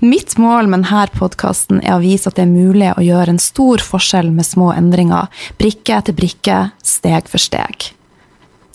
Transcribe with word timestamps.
Mitt 0.00 0.36
mål 0.40 0.68
med 0.70 0.84
denne 0.86 1.06
podkasten 1.16 1.80
er 1.84 1.96
å 1.96 2.02
vise 2.02 2.30
at 2.30 2.38
det 2.38 2.46
er 2.46 2.52
mulig 2.52 2.90
å 2.94 3.04
gjøre 3.04 3.34
en 3.34 3.42
stor 3.42 3.82
forskjell 3.84 4.30
med 4.34 4.48
små 4.48 4.72
endringer, 4.74 5.28
brikke 5.60 5.98
etter 5.98 6.16
brikke, 6.16 6.60
steg 6.82 7.28
for 7.30 7.42
steg. 7.42 7.90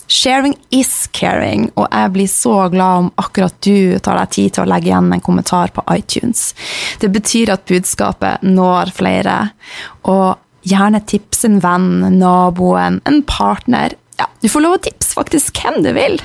Sharing 0.08 0.54
is 0.70 1.08
caring, 1.18 1.72
og 1.74 1.88
jeg 1.90 2.12
blir 2.14 2.30
så 2.30 2.54
glad 2.70 3.00
om 3.00 3.12
akkurat 3.18 3.56
du 3.66 3.98
tar 4.06 4.20
deg 4.22 4.34
tid 4.36 4.54
til 4.54 4.66
å 4.66 4.70
legge 4.70 4.92
igjen 4.92 5.10
en 5.16 5.24
kommentar 5.26 5.74
på 5.74 5.82
iTunes. 5.96 6.52
Det 7.02 7.10
betyr 7.10 7.56
at 7.56 7.66
budskapet 7.66 8.46
når 8.46 8.94
flere, 8.94 9.38
og 10.06 10.38
gjerne 10.66 11.02
tips 11.10 11.46
en 11.50 11.58
venn, 11.64 12.20
naboen, 12.20 13.02
en 13.06 13.22
partner. 13.26 13.98
Ja, 14.18 14.30
du 14.42 14.48
får 14.50 14.64
lov 14.64 14.78
å 14.78 14.84
tipse 14.84 15.16
faktisk 15.18 15.60
hvem 15.60 15.82
du 15.84 15.92
vil. 15.96 16.20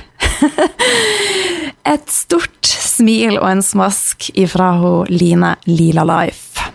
Et 1.91 2.13
stort 2.13 2.67
smil 2.67 3.35
og 3.39 3.47
en 3.49 3.63
smask 3.65 4.29
ifra 4.39 4.73
hun 4.79 5.09
Line 5.11 5.55
Lila 5.67 6.05
Life. 6.07 6.69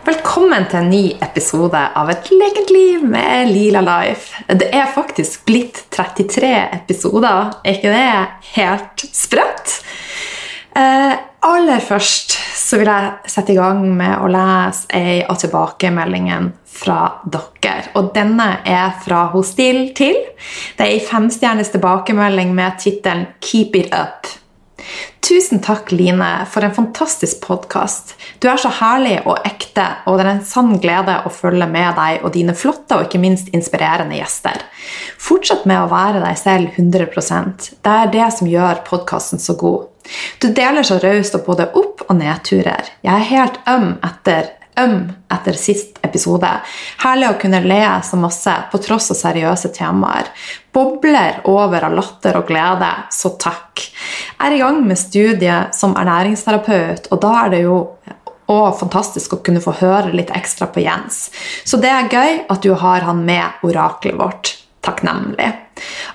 Velkommen 0.00 0.64
til 0.70 0.78
en 0.80 0.88
ny 0.88 1.02
episode 1.20 1.76
av 1.76 2.08
Et 2.14 2.30
lekent 2.32 2.70
liv 2.72 3.02
med 3.04 3.50
Lila 3.52 3.82
Life. 3.84 4.46
Det 4.48 4.70
er 4.72 4.88
faktisk 4.94 5.44
blitt 5.50 5.82
33 5.92 6.54
episoder. 6.80 7.52
Er 7.60 7.76
ikke 7.76 7.92
det 7.92 8.54
helt 8.54 9.04
sprøtt? 9.12 9.76
Eh, 10.72 11.12
aller 11.44 11.84
først 11.84 12.38
så 12.70 12.78
vil 12.78 12.86
jeg 12.86 13.30
sette 13.32 13.50
i 13.50 13.58
gang 13.58 13.82
med 13.98 14.20
å 14.22 14.28
lese 14.30 14.86
ei 14.94 15.16
av 15.26 15.40
tilbakemeldingene 15.42 16.52
fra 16.70 17.00
dere. 17.26 17.88
Og 17.98 18.12
denne 18.14 18.60
er 18.62 18.92
fra 19.02 19.24
Hostil 19.32 19.88
til. 19.98 20.20
Det 20.78 20.86
er 20.86 20.92
ei 20.94 21.00
femstjernes 21.02 21.72
tilbakemelding 21.74 22.54
med 22.54 22.78
tittelen 22.78 23.26
'Keep 23.40 23.74
it 23.74 23.90
up'. 23.90 24.36
Tusen 25.20 25.60
takk, 25.60 25.90
Line, 25.92 26.46
for 26.50 26.64
en 26.64 26.74
fantastisk 26.74 27.42
podkast. 27.42 28.14
Du 28.38 28.48
er 28.48 28.56
så 28.56 28.70
herlig 28.80 29.20
og 29.26 29.42
ekte, 29.44 29.84
og 30.06 30.18
det 30.18 30.26
er 30.26 30.30
en 30.30 30.44
sann 30.46 30.78
glede 30.80 31.18
å 31.26 31.30
følge 31.30 31.66
med 31.70 31.94
deg 31.98 32.24
og 32.24 32.32
dine 32.34 32.54
flotte 32.54 32.96
og 32.96 33.06
ikke 33.06 33.20
minst 33.20 33.52
inspirerende 33.54 34.16
gjester. 34.16 34.62
Fortsett 35.18 35.66
med 35.66 35.82
å 35.82 35.90
være 35.90 36.22
deg 36.24 36.38
selv 36.38 36.78
100% 36.78 37.70
Det 37.82 37.96
er 37.98 38.10
det 38.14 38.32
som 38.38 38.48
gjør 38.48 38.84
podkasten 38.86 39.42
så 39.42 39.58
god. 39.58 39.89
Du 40.42 40.48
deler 40.54 40.86
så 40.86 40.98
raust 41.02 41.36
og 41.38 41.44
både 41.46 41.70
opp- 41.78 42.06
og 42.08 42.16
nedturer. 42.18 42.90
Jeg 43.06 43.14
er 43.14 43.30
helt 43.30 43.60
øm 43.70 43.92
etter 44.06 44.56
øm 44.80 45.12
etter 45.32 45.56
sist 45.58 45.98
episode. 46.06 46.48
Herlig 47.02 47.28
å 47.30 47.38
kunne 47.40 47.60
le 47.64 47.82
så 48.06 48.18
masse 48.20 48.54
på 48.72 48.80
tross 48.82 49.10
av 49.12 49.18
seriøse 49.18 49.72
temaer. 49.76 50.30
Bobler 50.72 51.42
over 51.50 51.84
av 51.88 51.96
latter 51.96 52.38
og 52.38 52.48
glede, 52.48 52.90
så 53.12 53.34
takk. 53.40 53.82
Jeg 54.38 54.46
er 54.46 54.56
i 54.56 54.62
gang 54.62 54.80
med 54.86 54.98
studiet 54.98 55.76
som 55.76 55.96
ernæringsterapeut, 55.98 57.10
og 57.10 57.22
da 57.22 57.34
er 57.44 57.54
det 57.54 57.64
jo 57.66 57.80
og 58.50 58.78
fantastisk 58.80 59.36
å 59.36 59.42
kunne 59.46 59.62
få 59.62 59.76
høre 59.78 60.10
litt 60.10 60.32
ekstra 60.34 60.66
på 60.74 60.82
Jens. 60.82 61.28
Så 61.62 61.78
det 61.78 61.92
er 61.94 62.10
gøy 62.10 62.40
at 62.50 62.64
du 62.64 62.72
har 62.74 63.06
han 63.06 63.22
med 63.26 63.62
oraklet 63.66 64.18
vårt. 64.18 64.56
Takknemlig. 64.82 65.46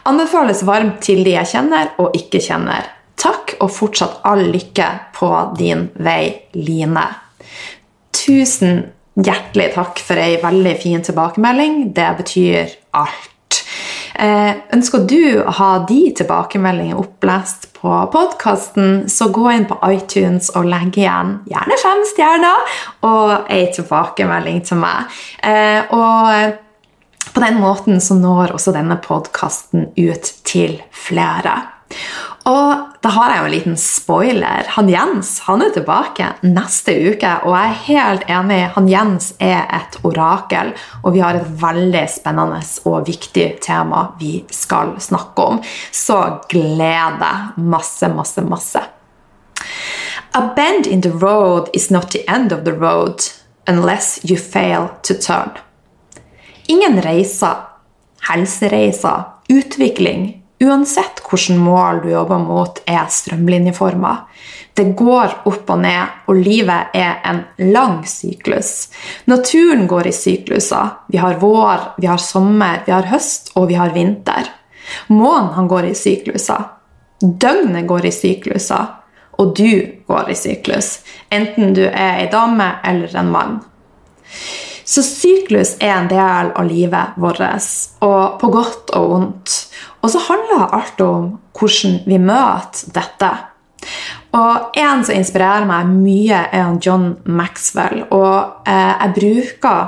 Anbefales 0.10 0.64
varmt 0.66 0.98
til 1.06 1.22
de 1.24 1.36
jeg 1.38 1.52
kjenner 1.54 1.94
og 2.02 2.18
ikke 2.18 2.42
kjenner. 2.44 2.95
Takk, 3.20 3.56
og 3.64 3.72
fortsatt 3.72 4.20
all 4.28 4.44
lykke 4.52 4.90
på 5.16 5.30
din 5.58 5.88
vei, 6.04 6.50
Line. 6.58 7.06
Tusen 8.16 8.84
hjertelig 9.16 9.72
takk 9.76 10.02
for 10.04 10.20
ei 10.20 10.36
veldig 10.42 10.76
fin 10.82 11.04
tilbakemelding. 11.06 11.94
Det 11.96 12.10
betyr 12.20 12.76
alt. 13.00 13.32
Eh, 14.16 14.52
ønsker 14.72 15.04
du 15.08 15.42
å 15.44 15.52
ha 15.58 15.72
de 15.88 16.00
tilbakemeldingene 16.16 17.00
opplest 17.02 17.68
på 17.76 17.92
podkasten, 18.14 19.10
så 19.12 19.28
gå 19.36 19.50
inn 19.52 19.66
på 19.68 19.76
iTunes 19.92 20.54
og 20.56 20.70
legg 20.72 20.96
igjen 21.02 21.34
gjerne 21.52 21.80
fem 21.82 22.04
stjerner 22.14 22.78
og 23.08 23.50
ei 23.52 23.66
tilbakemelding 23.76 24.62
til 24.70 24.80
meg. 24.80 25.12
Eh, 25.44 25.84
og 25.92 27.34
på 27.36 27.44
den 27.44 27.60
måten 27.60 28.00
så 28.00 28.16
når 28.16 28.56
også 28.56 28.72
denne 28.76 28.96
podkasten 29.04 29.90
ut 29.98 30.32
til 30.48 30.80
flere. 30.96 31.58
Og 32.46 32.82
da 33.02 33.10
har 33.10 33.32
jeg 33.32 33.40
jo 33.40 33.46
en 33.48 33.54
liten 33.56 33.78
spoiler. 33.82 34.68
Han 34.76 34.90
Jens 34.90 35.32
han 35.48 35.64
er 35.66 35.72
tilbake 35.74 36.28
neste 36.46 36.94
uke, 36.94 37.32
og 37.42 37.56
jeg 37.58 37.72
er 37.72 37.80
helt 37.88 38.28
enig. 38.30 38.60
Han 38.76 38.90
Jens 38.90 39.32
er 39.42 39.64
et 39.74 39.98
orakel, 40.06 40.76
og 41.02 41.16
vi 41.16 41.24
har 41.26 41.40
et 41.40 41.48
veldig 41.62 42.04
spennende 42.14 42.62
og 42.86 43.10
viktig 43.10 43.48
tema 43.66 44.04
vi 44.22 44.44
skal 44.54 44.94
snakke 45.02 45.48
om. 45.56 45.64
Så 45.90 46.20
gled 46.52 47.18
deg 47.24 47.58
masse, 47.58 48.12
masse, 48.14 48.46
masse. 48.46 48.86
A 50.38 50.46
bend 50.54 50.86
in 50.86 51.02
the 51.02 51.18
road 51.18 51.74
is 51.74 51.90
not 51.90 52.12
the 52.12 52.22
end 52.30 52.54
of 52.54 52.64
the 52.64 52.74
road 52.74 53.26
unless 53.66 54.20
you 54.24 54.38
fail 54.38 54.92
to 55.02 55.16
turn. 55.18 55.58
Ingen 56.70 57.02
reiser, 57.02 57.66
helsereiser, 58.30 59.32
utvikling 59.50 60.45
uansett 60.64 61.22
hvilket 61.26 61.60
mål 61.60 62.02
du 62.04 62.10
jobber 62.12 62.40
mot, 62.40 62.80
er 62.86 63.08
strømlinjeforma. 63.10 64.16
Det 64.76 64.90
går 64.98 65.48
opp 65.48 65.70
og 65.72 65.80
ned, 65.80 66.16
og 66.28 66.42
livet 66.44 66.96
er 66.96 67.22
en 67.28 67.42
lang 67.72 68.02
syklus. 68.08 68.90
Naturen 69.32 69.88
går 69.88 70.10
i 70.10 70.14
sykluser. 70.16 70.92
Vi 71.08 71.20
har 71.24 71.40
vår, 71.40 71.96
vi 71.98 72.10
har 72.12 72.20
sommer, 72.20 72.84
vi 72.86 72.92
har 72.92 73.08
høst 73.12 73.54
og 73.56 73.70
vi 73.72 73.80
har 73.80 73.96
vinter. 73.96 74.52
Månen 75.08 75.68
går 75.72 75.92
i 75.92 75.96
sykluser. 75.96 76.68
Døgnet 77.22 77.88
går 77.88 78.10
i 78.10 78.14
sykluser. 78.14 78.92
Og 79.40 79.56
du 79.58 79.84
går 80.08 80.30
i 80.32 80.36
syklus, 80.40 81.02
enten 81.28 81.74
du 81.76 81.82
er 81.84 82.22
ei 82.22 82.28
dame 82.32 82.70
eller 82.88 83.18
en 83.20 83.32
mann. 83.34 83.58
Så 84.86 85.02
syklus 85.02 85.76
er 85.82 85.96
en 85.96 86.10
del 86.12 86.52
av 86.54 86.68
livet 86.70 87.18
vårt, 87.18 87.42
og 88.06 88.38
på 88.42 88.52
godt 88.54 88.94
og 88.98 89.10
vondt. 89.12 89.56
Og 90.04 90.12
så 90.14 90.22
handler 90.28 90.76
alt 90.78 91.02
om 91.02 91.32
hvordan 91.58 92.00
vi 92.06 92.20
møter 92.22 92.94
dette. 92.94 93.32
Og 94.36 94.78
En 94.78 95.04
som 95.06 95.16
inspirerer 95.16 95.66
meg 95.66 95.90
mye, 95.90 96.44
er 96.52 96.78
John 96.84 97.16
Maxwell. 97.26 98.04
Og 98.12 98.68
eh, 98.68 98.94
jeg 99.00 99.16
bruker 99.18 99.82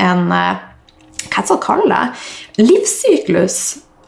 en 0.00 0.32
eh, 0.32 0.66
hva 1.30 1.44
skal 1.44 1.56
jeg 1.56 1.64
kalle 1.64 1.88
det? 1.94 2.66
livssyklus 2.66 3.56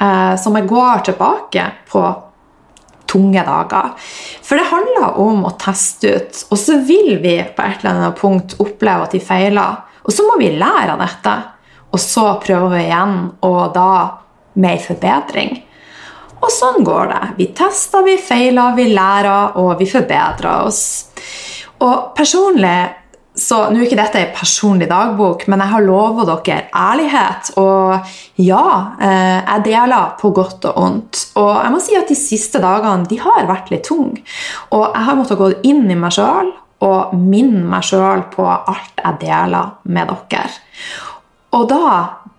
eh, 0.03 0.35
som 0.41 0.56
jeg 0.59 0.69
går 0.71 1.05
tilbake 1.06 1.67
på 1.91 2.03
tunge 3.12 3.44
dager. 3.44 3.93
For 4.43 4.59
det 4.59 4.71
handler 4.71 5.19
om 5.21 5.44
å 5.47 5.55
teste 5.61 6.17
ut, 6.17 6.43
og 6.50 6.59
så 6.59 6.79
vil 6.87 7.19
vi 7.23 7.37
på 7.44 7.65
et 7.65 7.83
eller 7.83 7.93
annet 7.93 8.21
punkt 8.21 8.56
oppleve 8.62 9.06
at 9.06 9.17
de 9.17 9.21
feiler. 9.23 9.83
Og 10.03 10.15
så 10.15 10.27
må 10.27 10.39
vi 10.41 10.55
lære 10.59 10.95
av 10.95 11.03
dette, 11.03 11.35
og 11.93 12.01
så 12.01 12.25
prøve 12.43 12.81
igjen, 12.81 13.19
og 13.47 13.61
da 13.75 13.93
ei 14.63 14.81
forbedring. 14.83 15.53
Og 16.43 16.51
sånn 16.51 16.83
går 16.85 17.13
det. 17.13 17.23
Vi 17.39 17.47
tester, 17.57 18.03
vi 18.07 18.17
feiler, 18.19 18.75
vi 18.77 18.89
lærer, 18.91 19.55
og 19.63 19.77
vi 19.79 19.87
forbedrer 19.89 20.67
oss. 20.67 20.83
Og 21.83 22.11
personlig 22.17 22.99
så 23.33 23.71
Nå 23.73 23.79
er 23.81 23.87
ikke 23.87 23.97
dette 23.97 24.21
en 24.21 24.33
personlig 24.37 24.87
dagbok, 24.91 25.47
men 25.49 25.63
jeg 25.65 25.73
har 25.73 25.85
lovet 25.87 26.29
dere 26.29 26.67
ærlighet. 26.77 27.55
Og 27.63 28.11
ja, 28.45 28.65
eh, 29.01 29.39
jeg 29.39 29.65
deler 29.71 30.11
på 30.21 30.35
godt 30.37 30.67
og 30.69 30.77
vondt. 30.77 31.21
Og 31.41 31.49
jeg 31.57 31.73
må 31.73 31.81
si 31.81 31.97
at 31.97 32.13
de 32.13 32.19
siste 32.19 32.61
dagene 32.61 33.09
de 33.09 33.17
har 33.23 33.49
vært 33.49 33.73
litt 33.73 33.87
tunge. 33.89 34.21
Og 34.77 34.85
jeg 34.85 35.07
har 35.09 35.17
måttet 35.17 35.41
gå 35.41 35.49
inn 35.65 35.89
i 35.89 35.97
meg 35.97 36.13
sjøl 36.13 36.53
og 36.82 37.14
minne 37.17 37.64
meg 37.70 37.87
sjøl 37.87 38.26
på 38.32 38.46
alt 38.46 38.99
jeg 38.99 39.20
deler 39.23 39.76
med 39.84 40.12
dere. 40.31 40.44
Og 41.52 41.69
da 41.70 41.82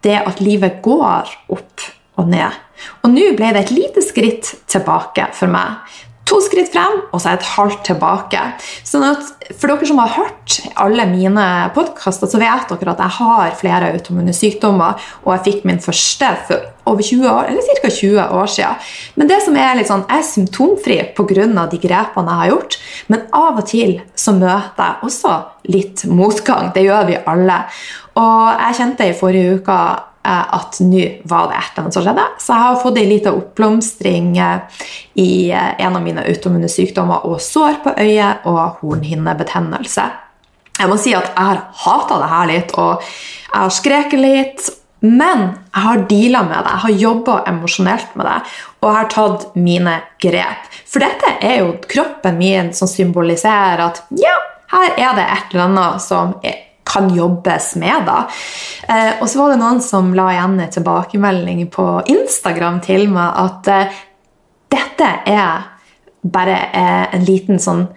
det 0.04 0.20
at 0.20 0.42
livet 0.44 0.82
går 0.84 1.30
opp 1.54 1.86
og 2.20 2.30
ned. 2.30 2.56
Og 3.04 3.14
nå 3.14 3.30
ble 3.38 3.54
det 3.56 3.66
et 3.66 3.76
lite 3.76 4.04
skritt 4.04 4.56
tilbake 4.70 5.30
for 5.38 5.52
meg. 5.52 5.80
To 6.28 6.40
skritt 6.40 6.72
frem, 6.72 7.02
og 7.12 7.20
så 7.20 7.34
et 7.34 7.48
halvt 7.54 7.82
tilbake. 7.90 8.42
Sånn 8.88 9.04
at 9.10 9.32
For 9.60 9.70
dere 9.70 9.88
som 9.88 10.00
har 10.00 10.14
hørt 10.16 10.56
alle 10.80 11.06
mine 11.10 11.48
podkaster, 11.76 12.30
så 12.32 12.40
vet 12.42 12.72
dere 12.72 12.94
at 12.94 13.04
jeg 13.04 13.18
har 13.20 13.58
flere 13.60 13.92
autoimmune 13.94 14.36
sykdommer, 14.36 15.02
og 15.26 15.36
jeg 15.36 15.46
fikk 15.50 15.68
min 15.68 15.84
første 15.84 16.32
for 16.48 16.73
over 16.86 17.04
20 17.04 17.30
år, 17.30 17.50
eller 17.50 17.82
ca. 17.82 17.90
20 17.90 18.30
år 18.40 18.48
siden. 18.56 18.88
Men 19.16 19.30
det 19.32 19.42
som 19.46 19.58
er 19.58 19.76
litt 19.80 19.90
sånn, 19.90 20.06
jeg 20.10 20.20
er 20.24 20.30
symptomfri 20.30 20.98
pga. 21.18 21.68
de 21.72 21.82
grepene 21.82 22.32
jeg 22.32 22.42
har 22.42 22.50
gjort. 22.54 22.80
Men 23.08 23.28
av 23.32 23.60
og 23.60 23.68
til 23.68 24.02
så 24.16 24.34
møter 24.34 24.84
jeg 24.84 25.10
også 25.10 25.36
litt 25.74 26.06
motgang. 26.06 26.74
Det 26.74 26.84
gjør 26.84 27.06
vi 27.08 27.22
alle. 27.26 27.60
Og 28.16 28.60
jeg 28.60 28.80
kjente 28.80 29.10
i 29.10 29.16
forrige 29.18 29.60
uke 29.60 29.78
Eh, 30.24 30.56
at 30.56 30.78
nå 30.80 31.02
var 31.28 31.50
det 31.52 31.58
et 31.58 31.74
eller 31.74 31.82
annet 31.82 31.96
som 31.98 32.04
skjedde. 32.06 32.26
Så 32.40 32.54
jeg 32.54 32.64
har 32.64 32.78
fått 32.80 33.00
ei 33.02 33.08
lita 33.10 33.34
oppblomstring 33.36 34.30
eh, 34.40 34.84
i 35.20 35.32
eh, 35.52 35.74
en 35.84 35.98
av 36.00 36.06
mine 36.06 36.24
autoimmune 36.24 36.70
sykdommer 36.72 37.26
og 37.28 37.42
sår 37.44 37.82
på 37.84 37.92
øyet 38.00 38.46
og 38.48 38.80
hornhinnebetennelse. 38.80 40.06
Jeg 40.80 40.90
må 40.90 40.96
si 40.98 41.12
at 41.18 41.28
jeg 41.28 41.50
har 41.50 41.60
hata 41.84 42.22
det 42.22 42.30
her 42.32 42.48
litt, 42.54 42.72
og 42.80 43.04
jeg 43.04 43.60
har 43.60 43.76
skreket 43.76 44.24
litt. 44.24 44.72
Men 45.04 45.42
jeg 45.74 45.84
har 45.84 46.04
deala 46.08 46.44
med 46.48 46.58
det, 46.64 46.74
jeg 46.74 46.84
har 46.86 47.00
jobba 47.02 47.38
emosjonelt 47.52 48.14
med 48.16 48.30
det, 48.30 48.36
og 48.80 48.88
jeg 48.88 48.98
har 48.98 49.10
tatt 49.12 49.48
mine 49.60 49.96
grep. 50.24 50.70
For 50.88 51.04
dette 51.04 51.34
er 51.44 51.58
jo 51.60 51.74
kroppen 51.92 52.38
min 52.40 52.72
som 52.78 52.88
symboliserer 52.88 53.84
at 53.84 54.00
ja, 54.16 54.36
her 54.72 54.94
er 54.96 55.18
det 55.18 55.26
et 55.26 55.52
eller 55.52 55.66
annet 55.66 56.06
som 56.06 56.38
kan 56.94 57.10
jobbes 57.16 57.76
med. 57.76 58.06
da. 58.06 58.30
Eh, 58.88 59.22
og 59.22 59.30
så 59.30 59.42
var 59.42 59.54
det 59.54 59.60
noen 59.62 59.82
som 59.84 60.14
la 60.16 60.30
igjen 60.34 60.58
en 60.60 60.74
tilbakemelding 60.78 61.68
på 61.74 61.88
Instagram 62.12 62.80
til 62.86 63.08
meg 63.12 63.44
at 63.44 63.72
eh, 63.72 64.02
dette 64.74 65.12
er 65.30 65.70
bare 66.24 66.58
eh, 66.72 67.06
en 67.16 67.26
liten 67.28 67.60
sånn 67.60 67.88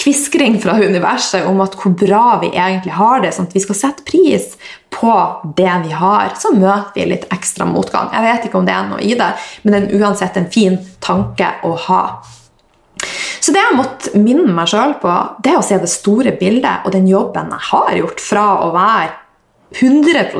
kviskring 0.00 0.58
fra 0.60 0.76
universet 0.80 1.46
om 1.48 1.60
at 1.64 1.76
hvor 1.78 1.94
bra 1.96 2.38
vi 2.42 2.50
egentlig 2.52 2.94
har 2.98 3.22
det, 3.24 3.32
sånn 3.34 3.48
at 3.48 3.56
vi 3.56 3.62
skal 3.64 3.78
sette 3.78 4.04
pris 4.06 4.54
på 4.92 5.16
det 5.56 5.72
vi 5.86 5.94
har. 5.96 6.34
Så 6.40 6.52
møter 6.54 6.94
vi 6.96 7.08
litt 7.14 7.26
ekstra 7.34 7.66
motgang. 7.68 8.10
Jeg 8.12 8.26
vet 8.26 8.48
ikke 8.48 8.60
om 8.60 8.68
det 8.68 8.76
er 8.76 8.88
noe 8.90 9.02
i 9.02 9.16
det, 9.18 9.30
men 9.62 9.74
det 9.74 9.82
er 9.82 10.02
uansett 10.02 10.38
en 10.40 10.50
fin 10.52 10.78
tanke 11.04 11.54
å 11.64 11.74
ha. 11.88 12.04
Så 13.40 13.52
det 13.52 13.60
jeg 13.60 13.76
måtte 13.76 14.16
minne 14.16 14.52
meg 14.56 14.70
sjøl 14.70 14.96
på, 15.02 15.12
det 15.44 15.52
er 15.52 15.60
å 15.60 15.66
se 15.66 15.76
det 15.80 15.90
store 15.92 16.32
bildet 16.40 16.86
og 16.86 16.94
den 16.94 17.08
jobben 17.10 17.52
jeg 17.52 17.68
har 17.70 17.98
gjort 17.98 18.22
fra 18.24 18.46
å 18.64 18.70
være 18.72 19.12
100 19.74 20.30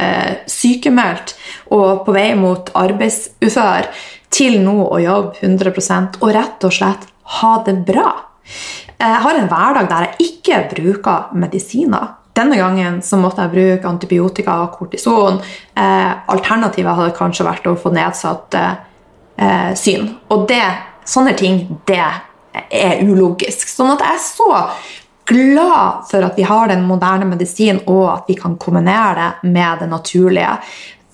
eh, 0.00 0.36
sykemeldt 0.48 1.34
og 1.76 2.04
på 2.06 2.14
vei 2.16 2.30
mot 2.38 2.70
arbeidsufør, 2.80 3.90
til 4.34 4.56
nå 4.64 4.78
å 4.88 4.98
jobbe 4.98 5.44
100% 5.44 6.18
og 6.22 6.32
rett 6.34 6.64
og 6.66 6.74
slett 6.74 7.04
ha 7.38 7.52
det 7.66 7.76
bra. 7.86 8.08
Jeg 8.98 9.22
har 9.24 9.38
en 9.38 9.48
hverdag 9.50 9.88
der 9.90 10.08
jeg 10.08 10.28
ikke 10.28 10.60
bruker 10.74 11.34
medisiner. 11.38 12.14
Denne 12.34 12.58
gangen 12.58 12.98
så 13.06 13.18
måtte 13.20 13.44
jeg 13.44 13.54
bruke 13.54 13.88
antibiotika 13.88 14.56
og 14.64 14.74
kortison. 14.78 15.38
Eh, 15.78 16.10
alternativet 16.34 16.98
hadde 16.98 17.14
kanskje 17.16 17.46
vært 17.46 17.68
å 17.70 17.76
få 17.78 17.92
nedsatt 17.94 18.58
eh, 18.58 19.70
syn. 19.78 20.10
Og 20.34 20.48
det 20.50 20.64
Sånne 21.04 21.34
ting, 21.36 21.58
det 21.84 22.00
er 22.00 23.02
ulogisk. 23.04 23.68
Sånn 23.68 23.92
at 23.92 24.00
jeg 24.00 24.16
er 24.16 24.22
så 24.24 24.46
glad 25.28 26.04
for 26.08 26.24
at 26.24 26.38
vi 26.38 26.46
har 26.48 26.70
den 26.70 26.84
moderne 26.88 27.28
medisin, 27.28 27.82
og 27.84 28.06
at 28.08 28.30
vi 28.30 28.36
kan 28.40 28.56
kombinere 28.60 29.14
det 29.42 29.52
med 29.52 29.82
det 29.84 29.90
naturlige. 29.92 30.56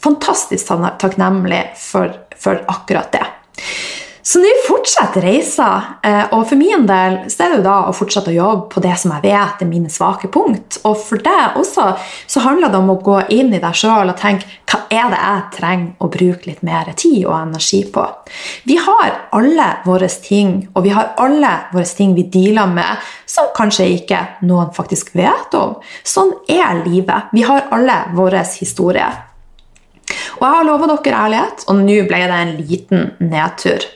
Fantastisk 0.00 0.71
takknemlig 1.03 1.62
for, 1.79 2.15
for 2.38 2.62
akkurat 2.71 3.11
det. 3.12 3.26
Så 4.22 4.40
nå 4.43 4.49
fortsetter 4.67 5.25
reisa, 5.25 5.69
eh, 6.05 6.26
og 6.37 6.44
for 6.49 6.61
min 6.61 6.84
del 6.88 7.17
så 7.32 7.44
er 7.44 7.52
det 7.52 7.61
jo 7.61 7.64
da 7.64 7.76
å 7.88 7.94
fortsette 7.96 8.32
å 8.32 8.37
jobbe 8.37 8.67
på 8.75 8.82
det 8.84 8.93
som 9.00 9.14
jeg 9.14 9.25
vet 9.25 9.62
er 9.64 9.69
mine 9.69 9.88
svake 9.93 10.28
punkt. 10.32 10.76
Og 10.84 10.99
for 11.00 11.22
deg 11.25 11.56
også 11.61 11.87
så 12.28 12.43
handler 12.44 12.72
det 12.72 12.81
om 12.82 12.93
å 12.93 12.99
gå 13.00 13.17
inn 13.32 13.55
i 13.55 13.62
deg 13.62 13.76
sjøl 13.76 14.12
og 14.12 14.19
tenke 14.20 14.49
hva 14.70 14.82
er 14.93 15.08
det 15.12 15.20
jeg 15.20 15.46
trenger 15.56 16.05
å 16.05 16.11
bruke 16.12 16.50
litt 16.50 16.61
mer 16.67 16.90
tid 16.93 17.25
og 17.25 17.37
energi 17.38 17.81
på. 17.94 18.05
Vi 18.69 18.76
har 18.76 19.17
alle 19.37 19.69
våre 19.87 20.11
ting, 20.11 20.69
og 20.75 20.84
vi 20.84 20.93
har 20.94 21.14
alle 21.23 21.55
våre 21.73 21.88
ting 21.88 22.12
vi 22.14 22.26
dealer 22.28 22.69
med, 22.70 23.08
som 23.26 23.49
kanskje 23.56 23.88
ikke 23.96 24.20
noen 24.44 24.75
faktisk 24.76 25.14
vet 25.16 25.56
om. 25.56 25.78
Sånn 26.05 26.34
er 26.50 26.84
livet. 26.84 27.32
Vi 27.32 27.46
har 27.46 27.70
alle 27.73 28.02
våre 28.19 28.44
historier. 28.44 29.25
Og 30.40 30.44
jeg 30.44 30.56
har 30.56 30.66
lova 30.66 30.90
dere 30.90 31.25
ærlighet, 31.25 31.64
og 31.70 31.81
nå 31.81 32.02
ble 32.11 32.20
det 32.26 32.43
en 32.43 32.55
liten 32.61 33.11
nedtur. 33.23 33.88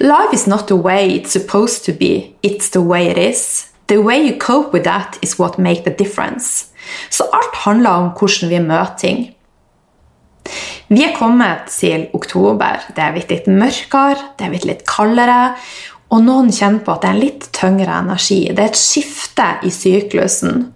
Life 0.00 0.32
is 0.32 0.46
not 0.46 0.66
the 0.66 0.76
way 0.76 1.08
it's 1.16 1.32
supposed 1.32 1.84
to 1.84 1.92
be, 1.92 2.34
it's 2.42 2.70
the 2.70 2.80
way 2.80 3.10
it 3.10 3.18
is. 3.18 3.68
The 3.88 4.00
way 4.02 4.18
you 4.26 4.38
cope 4.38 4.72
with 4.72 4.84
that 4.84 5.18
is 5.22 5.38
what 5.38 5.58
makes 5.58 5.84
the 5.84 5.94
difference. 5.98 6.66
Så 7.10 7.24
alt 7.32 7.54
handler 7.54 7.90
om 7.90 8.10
hvordan 8.18 8.50
vi 8.50 8.58
møter 8.58 8.96
ting. 8.98 9.34
Vi 10.88 11.04
er 11.04 11.16
kommet 11.16 11.70
til 11.70 12.08
oktober. 12.12 12.82
Det 12.96 13.04
er 13.04 13.14
blitt 13.14 13.30
litt 13.32 13.48
mørkere, 13.48 14.32
det 14.38 14.46
er 14.46 14.52
blitt 14.52 14.68
litt 14.68 14.84
kaldere. 14.88 15.54
Og 16.12 16.20
noen 16.26 16.50
kjenner 16.52 16.82
på 16.84 16.92
at 16.92 17.04
det 17.04 17.08
er 17.08 17.16
en 17.16 17.22
litt 17.22 17.48
tyngre 17.56 17.98
energi. 18.04 18.42
Det 18.50 18.60
er 18.60 18.72
et 18.72 18.80
skifte 18.80 19.48
i 19.64 19.72
syklusen. 19.72 20.66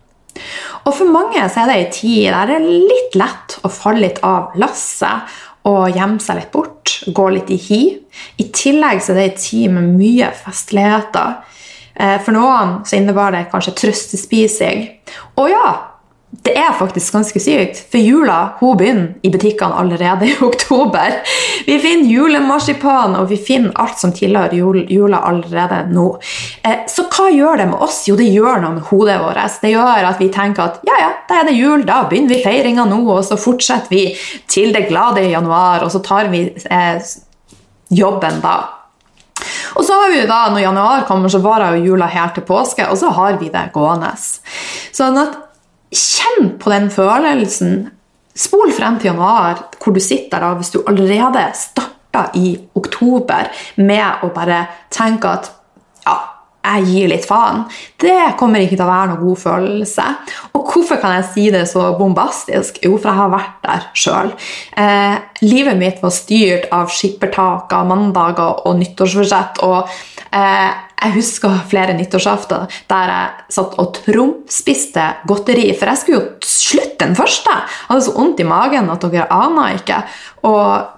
Og 0.86 0.94
for 0.94 1.10
mange 1.10 1.40
er 1.40 1.68
det 1.68 1.76
en 1.76 1.92
tid 1.92 2.30
der 2.30 2.48
det 2.48 2.56
er 2.56 2.70
litt 2.92 3.18
lett 3.18 3.58
å 3.64 3.72
falle 3.72 4.04
litt 4.06 4.22
av 4.24 4.56
lasset 4.60 5.36
og 5.66 5.96
gjemme 5.96 6.22
seg 6.22 6.40
litt 6.40 6.52
bort, 6.54 6.92
gå 7.06 7.26
litt 7.34 7.50
i 7.50 7.58
hi. 7.60 7.82
I 8.38 8.48
tillegg 8.54 9.02
så 9.02 9.12
er 9.12 9.20
det 9.20 9.26
en 9.30 9.42
tid 9.42 9.74
med 9.74 9.92
mye 9.98 10.30
festligheter. 10.38 11.40
Eh, 11.96 12.16
for 12.22 12.36
noen 12.36 12.78
så 12.86 12.98
innebar 12.98 13.34
det 13.34 13.48
kanskje 13.52 13.74
trøstespising. 13.80 14.86
Og 15.40 15.50
ja, 15.50 15.68
det 16.44 16.52
er 16.58 16.74
faktisk 16.78 17.14
ganske 17.14 17.40
sykt, 17.42 17.78
for 17.90 18.02
jula 18.02 18.36
hun 18.60 18.76
begynner 18.78 19.26
i 19.26 19.30
butikkene 19.32 19.78
allerede 19.80 20.28
i 20.28 20.34
oktober. 20.48 21.20
Vi 21.66 21.78
finner 21.82 22.10
julemarsipan, 22.10 23.16
og 23.18 23.30
vi 23.30 23.38
finner 23.40 23.74
alt 23.82 23.98
som 24.00 24.12
tilhører 24.14 24.54
jula 24.92 25.22
allerede 25.28 25.82
nå. 25.94 26.06
Eh, 26.62 26.84
så 26.90 27.06
hva 27.10 27.28
gjør 27.32 27.62
det 27.62 27.68
med 27.72 27.82
oss? 27.86 28.02
Jo, 28.08 28.18
det 28.18 28.28
gjør 28.30 28.62
noe 28.62 28.76
med 28.78 28.88
hodet 28.90 29.18
vårt. 29.22 29.60
Det 29.62 29.72
gjør 29.72 30.10
at 30.10 30.22
vi 30.22 30.30
tenker 30.34 30.68
at 30.68 30.80
ja, 30.86 31.00
ja, 31.02 31.10
da 31.28 31.40
er 31.40 31.50
det 31.50 31.56
jul, 31.56 31.86
da 31.88 32.02
begynner 32.10 32.36
vi 32.36 32.42
feiringa 32.44 32.86
nå, 32.90 33.02
og 33.16 33.24
så 33.26 33.38
fortsetter 33.40 33.92
vi 33.92 34.06
til 34.50 34.74
det 34.76 34.86
glade 34.90 35.24
i 35.24 35.32
januar, 35.32 35.86
og 35.86 35.92
så 35.94 36.02
tar 36.04 36.30
vi 36.32 36.46
eh, 36.52 37.14
jobben 37.94 38.42
da. 38.44 38.58
Og 39.76 39.84
så 39.84 39.96
har 40.00 40.12
vi 40.12 40.22
da, 40.26 40.46
Når 40.50 40.60
januar 40.60 41.02
kommer, 41.08 41.28
så 41.28 41.42
varer 41.44 41.76
jula 41.84 42.06
helt 42.08 42.34
til 42.38 42.46
påske, 42.46 42.86
og 42.88 42.98
så 42.98 43.10
har 43.12 43.36
vi 43.40 43.50
det 43.52 43.68
gående. 43.74 44.14
Sånn 44.96 45.18
at 45.20 45.42
Kjenn 45.96 46.56
på 46.60 46.72
den 46.72 46.90
følelsen. 46.92 47.76
Spol 48.36 48.72
frem 48.76 48.98
til 49.00 49.14
januar, 49.14 49.62
hvor 49.80 49.94
du 49.96 50.00
sitter 50.02 50.42
da, 50.42 50.52
hvis 50.58 50.74
du 50.74 50.82
allerede 50.84 51.46
starta 51.56 52.26
i 52.36 52.52
oktober 52.76 53.48
med 53.80 54.24
å 54.24 54.28
bare 54.34 54.66
tenke 54.92 55.30
at 55.30 55.48
ja, 56.04 56.16
jeg 56.66 56.86
gir 56.90 57.10
litt 57.12 57.26
faen. 57.28 57.62
Det 58.00 58.36
kommer 58.40 58.60
ikke 58.60 58.76
til 58.76 58.84
å 58.84 58.90
være 58.90 59.08
noen 59.12 59.22
god 59.22 59.40
følelse. 59.40 60.06
Og 60.58 60.72
hvorfor 60.72 61.00
kan 61.00 61.16
jeg 61.16 61.28
si 61.30 61.46
det 61.54 61.64
så 61.70 61.86
bombastisk? 61.98 62.82
Jo, 62.84 62.98
for 62.98 63.12
jeg 63.12 63.20
har 63.22 63.32
vært 63.32 63.56
der 63.64 63.86
sjøl. 63.96 64.32
Eh, 64.76 65.16
livet 65.46 65.80
mitt 65.80 66.02
var 66.04 66.14
styrt 66.14 66.68
av 66.74 66.92
skippertaker, 66.92 67.88
mandager 67.88 68.66
og 68.66 68.76
nyttårsforsett. 68.82 69.62
Og 69.64 69.88
jeg 70.32 71.14
husker 71.14 71.60
flere 71.70 71.94
nyttårsaftener 71.96 72.72
der 72.90 73.12
jeg 73.12 73.54
satt 73.56 73.76
og 73.80 73.92
tromspiste 74.00 75.04
godteri. 75.28 75.68
For 75.76 75.92
jeg 75.92 76.02
skulle 76.02 76.20
jo 76.20 76.50
slutte 76.56 77.04
den 77.04 77.16
første. 77.18 77.52
Jeg 77.52 77.90
hadde 77.90 78.06
så 78.08 78.14
vondt 78.16 78.42
i 78.42 78.48
magen 78.48 78.90
at 78.92 79.06
dere 79.12 79.28
aner 79.32 79.78
ikke. 79.78 80.00
Og 80.48 80.96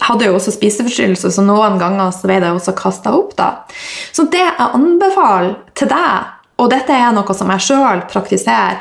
hadde 0.00 0.28
jo 0.28 0.36
også 0.36 0.54
spiseforstyrrelse, 0.54 1.32
så 1.34 1.44
noen 1.44 1.78
ganger 1.80 2.12
så 2.14 2.28
ble 2.28 2.38
det 2.42 2.52
også 2.54 2.76
kasta 2.78 3.12
opp. 3.16 3.34
da. 3.36 3.50
Så 4.12 4.28
det 4.32 4.42
jeg 4.42 4.70
anbefaler 4.70 5.56
til 5.76 5.90
deg, 5.90 6.30
og 6.60 6.70
dette 6.72 6.94
er 6.94 7.12
noe 7.16 7.36
som 7.36 7.50
jeg 7.54 7.66
sjøl 7.70 8.04
praktiserer 8.10 8.80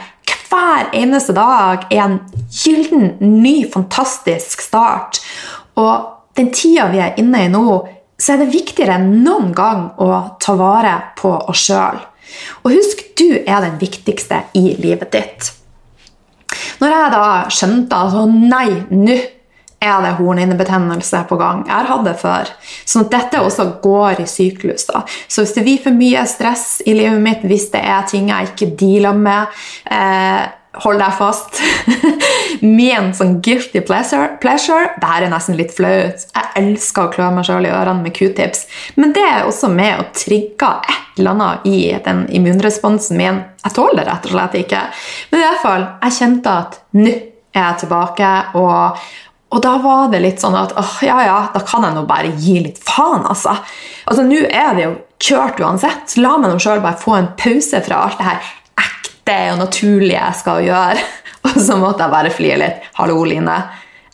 hver 0.49 0.89
eneste 0.97 1.33
dag, 1.37 1.85
er 1.93 2.03
en 2.05 2.19
gyllen, 2.49 3.11
ny, 3.21 3.63
fantastisk 3.69 4.63
start. 4.65 5.21
Og 5.77 6.09
den 6.37 6.49
tida 6.55 6.87
vi 6.89 7.01
er 7.03 7.19
inne 7.21 7.45
i 7.45 7.51
nå, 7.51 7.79
så 8.19 8.33
er 8.33 8.43
det 8.43 8.53
viktigere 8.53 8.99
enn 8.99 9.21
noen 9.23 9.53
gang 9.55 9.87
å 10.03 10.11
ta 10.41 10.55
vare 10.59 10.95
på 11.19 11.31
oss 11.51 11.69
sjøl. 11.69 12.01
Og 12.63 12.75
husk, 12.75 13.01
du 13.17 13.39
er 13.39 13.63
den 13.65 13.79
viktigste 13.81 14.43
i 14.59 14.75
livet 14.77 15.11
ditt. 15.15 15.51
Når 16.79 16.93
jeg 16.93 17.11
da 17.13 17.25
skjønte 17.53 17.95
at 17.95 18.09
altså, 18.09 18.25
nei, 18.29 18.67
nå 18.91 19.17
er 19.79 20.01
det 20.03 20.15
hornhinnebetennelse 20.17 21.21
på 21.29 21.37
gang. 21.39 21.63
Jeg 21.67 21.71
har 21.71 21.87
hatt 21.87 22.05
det 22.07 22.15
før. 22.19 22.49
Sånn 22.83 23.05
at 23.05 23.13
dette 23.13 23.39
også 23.45 23.65
går 23.83 24.23
i 24.23 24.27
sykluser. 24.27 25.05
Så 25.27 25.45
hvis 25.45 25.55
det 25.55 25.63
blir 25.63 25.79
for 25.83 25.95
mye 25.95 26.25
stress 26.27 26.81
i 26.83 26.95
livet 26.97 27.21
mitt, 27.23 27.45
hvis 27.47 27.69
det 27.71 27.83
er 27.87 28.07
ting 28.09 28.27
jeg 28.31 28.51
ikke 28.51 28.73
dealer 28.79 29.15
med, 29.15 29.61
eh, 29.87 30.43
hold 30.77 30.99
deg 31.01 31.15
fast. 31.17 31.59
Min 32.61 33.13
sånn 33.17 33.37
guilty 33.45 33.81
pleasure, 33.85 34.35
pleasure 34.41 34.89
Det 34.99 35.07
her 35.07 35.25
er 35.25 35.31
nesten 35.33 35.57
litt 35.57 35.73
flaut. 35.75 36.25
Jeg 36.35 36.51
elsker 36.59 37.07
å 37.07 37.13
klø 37.13 37.29
meg 37.33 37.47
sjøl 37.47 37.67
i 37.67 37.73
ørene 37.73 38.03
med 38.05 38.15
q-tips. 38.15 38.65
Men 38.99 39.13
det 39.15 39.25
er 39.25 39.47
også 39.47 39.71
med 39.73 40.01
å 40.01 40.09
trigge 40.15 40.73
et 40.83 41.19
eller 41.19 41.35
annet 41.35 41.65
i 41.69 41.79
den 42.05 42.25
immunresponsen 42.35 43.17
min. 43.19 43.41
Jeg 43.63 43.75
tåler 43.75 44.03
det 44.03 44.11
rett 44.11 44.29
og 44.29 44.35
slett 44.35 44.59
ikke. 44.61 44.83
Men 45.31 45.41
i 45.41 45.47
hvert 45.47 45.65
fall, 45.65 45.89
jeg 46.05 46.17
kjente 46.19 46.59
at 46.65 46.79
nå 46.99 47.09
er 47.09 47.65
jeg 47.65 47.81
tilbake. 47.85 48.35
og 48.59 49.01
og 49.49 49.63
da 49.65 49.71
var 49.81 50.11
det 50.11 50.19
litt 50.21 50.41
sånn 50.43 50.53
at 50.53 50.75
åh, 50.77 50.97
ja, 51.01 51.15
ja, 51.25 51.37
da 51.49 51.63
kan 51.65 51.81
jeg 51.81 51.95
nå 51.95 52.03
bare 52.05 52.29
gi 52.37 52.59
litt 52.61 52.77
faen, 52.85 53.23
altså. 53.25 53.55
Altså, 54.05 54.21
Nå 54.21 54.43
er 54.45 54.75
det 54.77 54.83
jo 54.83 54.91
kjørt 55.25 55.57
uansett. 55.65 56.13
La 56.21 56.35
meg 56.37 56.53
nå 56.53 56.59
sjøl 56.61 56.83
bare 56.83 57.01
få 57.01 57.15
en 57.17 57.31
pause 57.39 57.81
fra 57.81 58.03
alt 58.05 58.21
det 58.21 58.27
her 58.27 58.51
ekte 59.29 59.49
jo 59.49 59.57
naturlig 59.59 60.15
jeg 60.15 60.37
skal 60.39 60.63
gjøre. 60.65 61.07
Og 61.49 61.57
så 61.61 61.77
måtte 61.79 62.03
jeg 62.03 62.13
bare 62.13 62.33
flire 62.33 62.59
litt. 62.59 62.85
Hallo, 62.97 63.23
Line. 63.23 63.57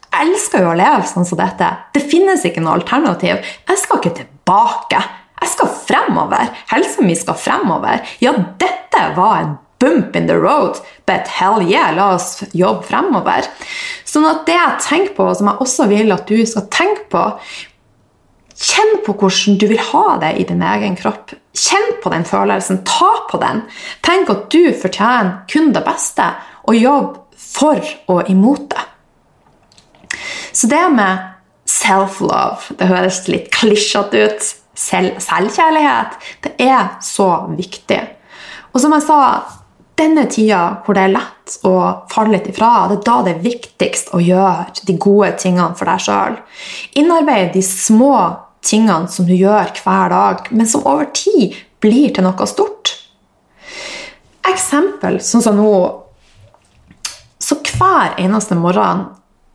Jeg 0.05 0.29
elsker 0.29 0.63
jo 0.63 0.71
å 0.71 0.77
leve 0.77 1.03
sånn 1.09 1.27
som 1.27 1.39
dette. 1.39 1.67
Det 1.95 2.03
finnes 2.05 2.45
ikke 2.45 2.63
noe 2.63 2.77
alternativ. 2.79 3.43
Jeg 3.67 3.81
skal 3.81 3.99
ikke 3.99 4.15
tilbake. 4.21 5.01
Jeg 5.41 5.51
skal 5.51 5.71
fremover. 5.87 6.51
Helsa 6.71 7.03
mi 7.03 7.15
skal 7.17 7.37
fremover. 7.39 8.03
Ja, 8.23 8.35
dette 8.61 9.05
var 9.17 9.39
en 9.41 9.55
bump 9.79 10.15
in 10.15 10.27
the 10.29 10.37
road, 10.39 10.79
but 11.05 11.27
hell 11.27 11.59
yeah, 11.59 11.91
la 11.95 12.13
oss 12.15 12.45
jobbe 12.55 12.85
fremover. 12.87 13.47
Sånn 14.07 14.27
at 14.29 14.45
det 14.47 14.55
jeg 14.55 14.83
tenker 14.85 15.15
på, 15.17 15.27
som 15.35 15.51
jeg 15.51 15.65
også 15.65 15.89
vil 15.91 16.15
at 16.15 16.29
du 16.31 16.39
skal 16.47 16.69
tenke 16.73 17.07
på 17.11 17.29
Kjenn 18.55 19.01
på 19.03 19.11
hvordan 19.19 19.57
du 19.59 19.65
vil 19.67 19.81
ha 19.89 20.13
det 20.21 20.29
i 20.39 20.45
din 20.47 20.61
egen 20.63 20.93
kropp. 20.95 21.33
Kjenn 21.55 21.95
på 22.03 22.11
den 22.11 22.25
følelsen. 22.27 22.83
Ta 22.87 23.11
på 23.29 23.39
den. 23.41 23.63
Tenk 24.05 24.31
at 24.33 24.49
du 24.51 24.73
fortjener 24.75 25.45
kun 25.51 25.71
det 25.75 25.83
beste, 25.85 26.27
og 26.67 26.75
jobb 26.75 27.15
for 27.37 27.79
og 28.11 28.29
imot 28.29 28.67
det. 28.73 28.83
Så 30.55 30.67
det 30.71 30.83
med 30.95 31.31
self-love 31.65 32.77
Det 32.79 32.87
høres 32.87 33.25
litt 33.27 33.49
klisjete 33.53 34.27
ut. 34.27 34.53
Selv, 34.75 35.21
selvkjærlighet. 35.23 36.17
Det 36.43 36.51
er 36.59 36.97
så 37.01 37.29
viktig. 37.55 38.01
Og 38.73 38.81
som 38.83 38.91
jeg 38.91 39.05
sa, 39.05 39.19
denne 39.95 40.25
tida 40.27 40.81
hvor 40.83 40.97
det 40.97 41.05
er 41.05 41.13
lett 41.13 41.53
å 41.63 41.75
falle 42.11 42.35
litt 42.35 42.49
ifra, 42.51 42.89
det 42.91 42.97
er 42.97 43.05
da 43.07 43.15
det 43.23 43.35
er 43.37 43.45
viktigst 43.45 44.11
å 44.11 44.19
gjøre 44.19 44.83
de 44.83 44.97
gode 44.99 45.31
tingene 45.39 45.71
for 45.79 45.87
deg 45.87 46.03
sjøl. 46.03 46.35
Innarbeid 46.99 47.53
de 47.55 47.63
små 47.63 48.17
tingene 48.65 49.11
som 49.11 49.27
du 49.27 49.35
gjør 49.37 49.73
hver 49.83 50.13
dag, 50.13 50.47
men 50.51 50.69
som 50.69 50.85
over 50.87 51.09
tid 51.15 51.55
blir 51.83 52.13
til 52.15 52.25
noe 52.25 52.47
stort. 52.49 52.95
Eksempel 54.45 55.19
sånn 55.25 55.43
som 55.43 55.57
nå 55.57 55.69
Så 57.41 57.57
hver 57.61 58.15
eneste 58.21 58.55
morgen 58.57 59.03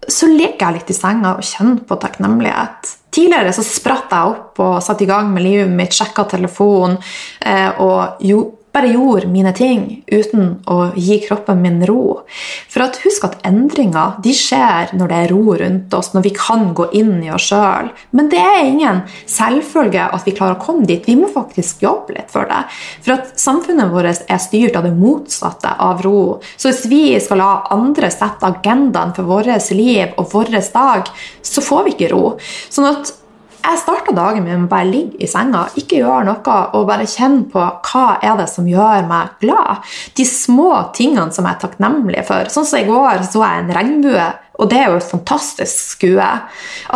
så 0.08 0.28
ligger 0.30 0.62
jeg 0.62 0.76
litt 0.76 0.90
i 0.92 0.96
senga 0.96 1.32
og 1.36 1.44
kjenner 1.44 1.82
på 1.86 1.96
takknemlighet. 2.00 2.92
Tidligere 3.12 3.52
så 3.54 3.64
spratt 3.66 4.12
jeg 4.14 4.32
opp 4.32 4.60
og 4.62 4.78
satte 4.84 5.04
i 5.04 5.08
gang 5.10 5.28
med 5.32 5.44
livet 5.44 5.72
mitt, 5.74 5.94
sjekka 5.94 6.24
telefonen 6.30 6.96
eh, 7.40 7.80
og 7.82 8.22
jo, 8.24 8.40
bare 8.72 8.92
gjorde 8.92 9.28
mine 9.30 9.52
ting 9.56 10.02
uten 10.06 10.52
å 10.70 10.92
gi 10.94 11.18
kroppen 11.24 11.60
min 11.62 11.80
ro. 11.88 12.22
For 12.70 12.84
at 12.84 13.00
husk 13.04 13.26
at 13.26 13.38
endringer 13.46 14.18
de 14.22 14.34
skjer 14.36 14.94
når 14.96 15.10
det 15.10 15.18
er 15.18 15.32
ro 15.34 15.56
rundt 15.60 15.94
oss, 15.96 16.12
når 16.14 16.26
vi 16.28 16.32
kan 16.36 16.70
gå 16.76 16.86
inn 16.96 17.18
i 17.24 17.32
oss 17.34 17.48
sjøl. 17.50 17.90
Men 18.16 18.30
det 18.32 18.40
er 18.40 18.68
ingen 18.68 19.02
selvfølge 19.26 20.06
at 20.14 20.26
vi 20.26 20.34
klarer 20.36 20.58
å 20.58 20.62
komme 20.62 20.86
dit. 20.88 21.06
Vi 21.06 21.18
må 21.18 21.30
faktisk 21.32 21.82
jobbe 21.84 22.16
litt 22.16 22.30
for 22.32 22.48
det. 22.50 22.62
For 23.02 23.16
at 23.16 23.34
samfunnet 23.40 23.90
vårt 23.92 24.24
er 24.30 24.42
styrt 24.42 24.78
av 24.78 24.86
det 24.86 24.94
motsatte 24.96 25.74
av 25.82 26.04
ro. 26.06 26.38
Så 26.56 26.70
hvis 26.70 26.86
vi 26.90 27.04
skal 27.22 27.42
la 27.42 27.52
andre 27.74 28.10
sette 28.14 28.46
agendaen 28.46 29.14
for 29.16 29.28
vårt 29.28 29.70
liv 29.74 30.14
og 30.16 30.30
vår 30.32 30.54
dag, 30.70 31.10
så 31.42 31.62
får 31.64 31.86
vi 31.86 31.96
ikke 31.96 32.12
ro. 32.14 32.36
Sånn 32.70 32.88
at 32.90 33.14
jeg 33.60 33.80
starta 33.82 34.12
dagen 34.16 34.44
min 34.44 34.62
med 34.62 34.66
å 34.66 34.70
bare 34.70 34.88
ligge 34.88 35.18
i 35.20 35.28
senga, 35.28 35.66
ikke 35.78 36.00
gjøre 36.00 36.26
noe, 36.28 36.54
og 36.76 36.86
bare 36.88 37.08
kjenne 37.08 37.44
på 37.52 37.60
hva 37.60 38.04
er 38.24 38.38
det 38.40 38.46
som 38.50 38.68
gjør 38.68 39.04
meg 39.08 39.34
glad. 39.42 39.84
De 40.16 40.26
små 40.26 40.70
tingene 40.96 41.32
som 41.34 41.46
jeg 41.46 41.58
er 41.58 41.62
takknemlig 41.64 42.24
for. 42.28 42.48
Sånn 42.52 42.68
som 42.68 42.80
i 42.80 42.88
går 42.88 43.24
så 43.26 43.44
jeg 43.44 43.64
en 43.64 43.74
regnbue, 43.76 44.30
og 44.60 44.72
det 44.72 44.80
er 44.80 44.90
jo 44.90 44.98
et 45.00 45.10
fantastisk 45.12 45.94
skue. 45.94 46.30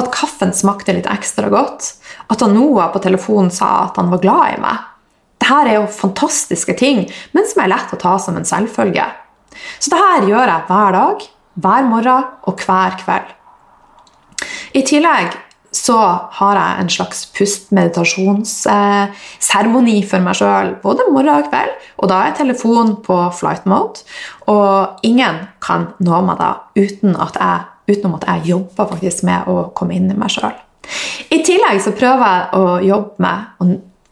At 0.00 0.11
kaffen 0.14 0.54
smakte 0.56 0.97
litt 0.97 1.09
ekstra 1.11 1.52
godt. 1.52 1.94
At 2.33 2.44
Noah 2.49 2.90
på 2.92 3.02
telefonen 3.04 3.52
sa 3.52 3.87
at 3.87 4.00
han 4.00 4.12
var 4.12 4.25
glad 4.25 4.56
i 4.56 4.64
meg. 4.64 4.90
Dette 5.44 5.61
er 5.68 5.76
jo 5.76 5.87
fantastiske 5.92 6.76
ting, 6.80 7.04
men 7.37 7.49
som 7.49 7.64
er 7.64 7.73
lett 7.75 7.92
å 7.92 8.00
ta 8.00 8.16
som 8.23 8.37
en 8.40 8.49
selvfølge. 8.49 9.04
Så 9.78 9.92
dette 9.92 10.28
gjør 10.30 10.49
jeg 10.49 10.68
hver 10.68 10.97
dag, 10.97 11.25
hver 11.61 11.88
morgen 11.88 12.30
og 12.49 12.64
hver 12.64 12.97
kveld. 13.04 13.35
I 14.75 14.83
tillegg 14.83 15.37
så 15.85 15.97
har 16.38 16.55
jeg 16.57 16.81
en 16.81 16.93
slags 16.93 17.19
pust-meditasjonsseremoni 17.37 19.99
for 20.09 20.21
meg 20.25 20.35
sjøl 20.38 20.69
både 20.83 21.03
morgen 21.12 21.37
og 21.37 21.49
kveld. 21.50 21.73
Og 22.00 22.07
da 22.11 22.17
er 22.25 22.38
telefonen 22.38 22.93
på 23.05 23.17
flight 23.37 23.64
mode, 23.69 23.97
og 24.50 24.73
ingen 25.07 25.37
kan 25.64 25.83
nå 26.05 26.17
meg 26.25 26.37
da 26.41 26.50
uten 26.79 27.12
at 27.21 27.35
jeg, 27.41 27.59
utenom 27.93 28.14
at 28.21 28.29
jeg 28.31 28.38
jobber 28.55 28.85
faktisk 28.95 29.19
med 29.29 29.41
å 29.50 29.55
komme 29.76 29.93
inn 29.99 30.12
i 30.12 30.19
meg 30.19 30.31
sjøl. 30.33 30.57
I 31.33 31.38
tillegg 31.45 31.79
så 31.85 31.91
prøver 31.97 32.25
jeg 32.29 32.43
å 32.61 32.62
jobbe 32.85 33.12
med 33.25 33.37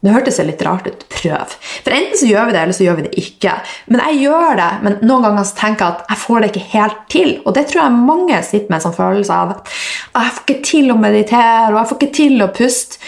det 0.03 0.11
hørtes 0.11 0.41
litt 0.43 0.63
rart 0.67 0.89
ut. 0.91 1.05
Prøv. 1.13 1.53
For 1.85 1.95
Enten 1.95 2.19
så 2.19 2.27
gjør 2.27 2.49
vi 2.49 2.55
det, 2.57 2.63
eller 2.65 2.75
så 2.75 2.87
gjør 2.87 2.97
vi 2.99 3.05
det 3.07 3.13
ikke. 3.23 3.53
Men 3.87 4.03
jeg 4.03 4.19
gjør 4.25 4.57
det, 4.59 4.71
men 4.83 4.97
noen 5.07 5.27
ganger 5.29 5.47
så 5.47 5.59
tenker 5.61 5.85
jeg 5.85 5.95
at 5.95 6.11
jeg 6.11 6.23
får 6.25 6.43
det 6.43 6.49
ikke 6.51 6.65
helt 6.73 6.99
til. 7.13 7.31
Og 7.45 7.55
det 7.55 7.65
tror 7.71 7.85
jeg 7.85 8.01
mange 8.11 8.41
sitter 8.47 8.73
med 8.73 8.81
en 8.81 8.85
sånn 8.89 8.99
følelse 8.99 9.39
av 9.39 9.55
jeg 10.13 10.35
får 10.35 10.43
ikke 10.43 10.67
til 10.67 10.91
å 10.93 10.99
meditere, 11.01 11.71
og 11.71 11.79
jeg 11.79 11.91
får 11.91 12.01
ikke 12.01 12.17
til 12.19 12.45
å 12.45 12.51
puste. 12.57 12.99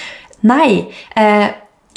Nei. 0.46 0.70
Eh, 1.18 1.46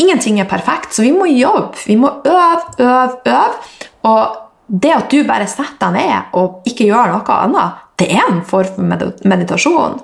ingenting 0.02 0.42
er 0.42 0.50
perfekt, 0.50 0.96
så 0.96 1.06
vi 1.06 1.14
må 1.14 1.30
jobbe. 1.30 1.78
Vi 1.86 1.96
må 2.00 2.12
øve, 2.26 2.66
øve, 2.82 3.22
øve. 3.26 3.88
Og 4.10 4.38
det 4.68 4.94
at 4.98 5.14
du 5.14 5.22
bare 5.28 5.48
setter 5.48 5.94
deg 5.94 6.02
ned 6.02 6.38
og 6.42 6.68
ikke 6.68 6.90
gjør 6.90 7.14
noe 7.14 7.38
annet, 7.38 7.86
det 7.98 8.10
er 8.14 8.26
en 8.28 8.44
form 8.46 8.74
for 8.74 9.30
meditasjon. 9.30 10.02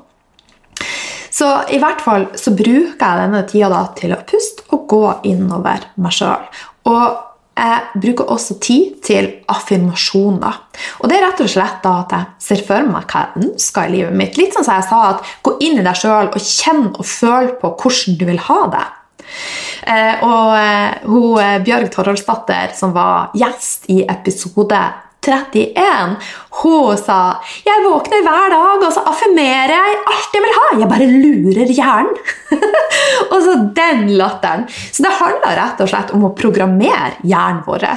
Så 1.34 1.50
i 1.74 1.80
hvert 1.82 2.02
fall 2.04 2.28
så 2.38 2.54
bruker 2.54 3.02
jeg 3.02 3.22
denne 3.24 3.44
tida 3.50 3.72
da 3.74 3.84
til 3.98 4.14
å 4.14 4.24
puste 4.28 4.68
og 4.76 4.88
gå 4.92 5.06
innover 5.32 5.88
meg 6.02 6.14
sjøl. 6.14 6.50
Og 6.90 7.06
jeg 7.54 8.02
bruker 8.02 8.32
også 8.34 8.58
tid 8.62 8.96
til 9.06 9.30
affirmasjoner. 9.52 10.56
Og 11.02 11.10
det 11.10 11.18
er 11.18 11.26
rett 11.28 11.44
og 11.44 11.52
slett 11.54 11.86
at 11.86 12.16
jeg 12.16 12.30
ser 12.42 12.64
for 12.66 12.90
meg 12.90 13.06
hva 13.10 13.28
jeg 13.28 13.46
ønsker 13.46 13.86
i 13.86 13.94
livet 13.98 14.18
mitt. 14.18 14.40
Litt 14.40 14.58
sånn 14.58 14.66
som 14.66 14.80
jeg 14.80 14.88
sa, 14.90 15.02
at 15.12 15.32
Gå 15.46 15.56
inn 15.66 15.78
i 15.78 15.86
deg 15.86 16.00
sjøl 16.00 16.32
og 16.32 16.42
kjenn 16.42 16.88
og 16.92 17.06
føl 17.06 17.54
på 17.62 17.74
hvordan 17.78 18.20
du 18.20 18.26
vil 18.30 18.42
ha 18.50 18.60
det. 18.74 18.86
Eh, 19.84 20.24
og 20.26 20.54
eh, 20.58 20.98
hun, 21.06 21.40
eh, 21.42 21.58
Bjørg 21.66 21.90
Torholdsdatter, 21.94 22.74
som 22.78 22.94
var 22.96 23.34
gjest 23.38 23.90
i 23.92 24.04
episode 24.10 24.80
31. 25.24 26.16
Hun 26.62 26.98
sa 26.98 27.42
'Jeg 27.66 27.84
våkner 27.86 28.22
hver 28.22 28.50
dag, 28.54 28.84
og 28.86 28.94
så 28.94 29.02
affirmerer 29.10 29.74
jeg 29.74 29.98
alt 30.12 30.34
jeg 30.34 30.44
vil 30.44 30.58
ha'. 30.58 30.80
Jeg 30.80 30.90
bare 30.90 31.08
lurer 31.24 31.72
hjernen. 31.74 32.16
og 33.32 33.40
så 33.42 33.54
den 33.76 34.18
latteren. 34.18 34.68
Så 34.70 35.04
det 35.04 35.14
handler 35.18 35.58
rett 35.58 35.82
og 35.82 35.90
slett 35.90 36.14
om 36.14 36.28
å 36.28 36.34
programmere 36.38 37.18
hjernen 37.24 37.64
vår. 37.66 37.88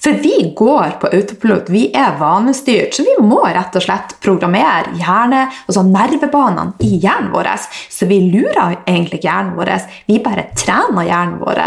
For 0.00 0.16
vi 0.24 0.52
går 0.56 0.96
på 1.00 1.12
autopilot. 1.12 1.70
Vi 1.70 1.90
er 1.94 2.16
vanestyrt, 2.18 2.94
så 2.94 3.04
vi 3.04 3.16
må 3.20 3.42
rett 3.44 3.76
og 3.76 3.84
slett 3.84 4.16
programmere 4.24 4.96
hjerne, 4.96 5.46
altså 5.68 5.84
nervebanene 5.86 6.72
i 6.80 6.96
hjernen 7.02 7.32
vår. 7.34 7.52
Så 7.90 8.08
vi 8.08 8.20
lurer 8.32 8.78
egentlig 8.86 9.20
ikke 9.20 9.28
hjernen 9.28 9.56
vår. 9.58 9.74
Vi 10.08 10.22
bare 10.24 10.50
trener 10.56 11.08
hjernen 11.08 11.40
vår. 11.42 11.64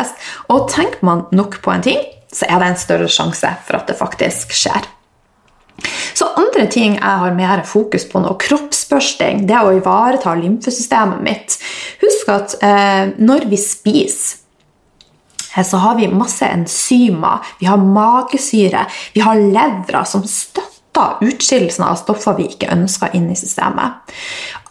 Og 0.49 0.69
tenker 0.71 1.05
man 1.05 1.27
nok 1.31 1.61
på 1.61 1.73
en 1.73 1.85
ting, 1.85 1.99
så 2.33 2.45
er 2.49 2.61
det 2.61 2.71
en 2.71 2.79
større 2.79 3.09
sjanse 3.09 3.53
for 3.65 3.79
at 3.79 3.89
det 3.89 3.97
faktisk 3.97 4.53
skjer. 4.53 4.98
Så 6.13 6.27
andre 6.39 6.65
ting 6.71 6.97
jeg 6.97 7.23
har 7.23 7.35
mer 7.37 7.63
fokus 7.67 8.05
på 8.09 8.21
nå, 8.23 8.33
kroppsbørsting, 8.41 9.45
det 9.49 9.55
er 9.55 9.67
å 9.67 9.75
ivareta 9.77 10.35
lymfesystemet 10.37 11.23
mitt. 11.25 11.59
Husk 12.03 12.33
at 12.33 12.57
eh, 12.65 13.13
når 13.19 13.47
vi 13.51 13.59
spiser 13.61 14.39
eh, 15.55 15.65
så 15.65 15.83
har 15.85 15.99
vi 15.99 16.09
masse 16.11 16.47
enzymer, 16.47 17.45
vi 17.61 17.69
har 17.69 17.79
magesyre, 17.79 18.87
vi 19.15 19.23
har 19.25 19.39
levra 19.39 20.03
som 20.07 20.25
støtter 20.27 20.78
utskillelsen 21.21 21.85
av 21.85 21.95
stoffer 21.99 22.35
vi 22.37 22.49
ikke 22.49 22.71
ønsker 22.73 23.13
inn 23.15 23.29
i 23.31 23.37
systemet. 23.37 24.11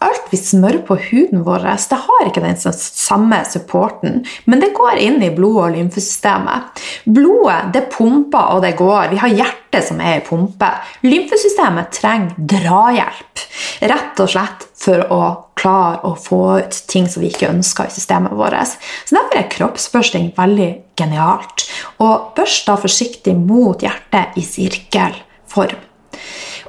Alt 0.03 0.29
vi 0.31 0.39
smører 0.39 0.79
på 0.87 0.95
huden 1.09 1.43
vår, 1.43 1.65
det 1.65 1.99
har 2.05 2.27
ikke 2.29 2.43
den 2.43 2.59
samme 2.59 3.41
supporten, 3.49 4.21
men 4.45 4.61
det 4.63 4.71
går 4.77 5.01
inn 5.01 5.19
i 5.25 5.31
blodet 5.35 5.63
og 5.65 5.75
lymfesystemet. 5.75 6.83
Blodet 7.09 7.73
det 7.75 7.87
pumper 7.91 8.55
og 8.55 8.63
det 8.63 8.75
går. 8.79 9.09
Vi 9.11 9.19
har 9.23 9.35
hjertet 9.41 9.89
som 9.89 9.99
er 9.99 10.19
i 10.19 10.25
pumpe. 10.25 10.69
Lymfesystemet 11.03 11.91
trenger 11.97 12.37
drahjelp, 12.37 13.45
rett 13.91 14.23
og 14.23 14.31
slett 14.31 14.65
for 14.79 15.03
å 15.11 15.21
klare 15.59 15.99
å 16.07 16.13
få 16.15 16.41
ut 16.61 16.79
ting 16.87 17.09
som 17.11 17.23
vi 17.23 17.33
ikke 17.33 17.51
ønsker 17.51 17.89
i 17.89 17.95
systemet 17.97 18.37
vårt. 18.39 18.77
Så 19.03 19.17
Derfor 19.17 19.41
er 19.41 19.51
kroppsbørsting 19.51 20.31
veldig 20.37 20.71
genialt. 20.99 21.67
Og 21.99 22.31
børst 22.37 22.69
da 22.69 22.79
forsiktig 22.79 23.35
mot 23.35 23.83
hjertet 23.83 24.39
i 24.39 24.45
sirkelform. 24.47 25.88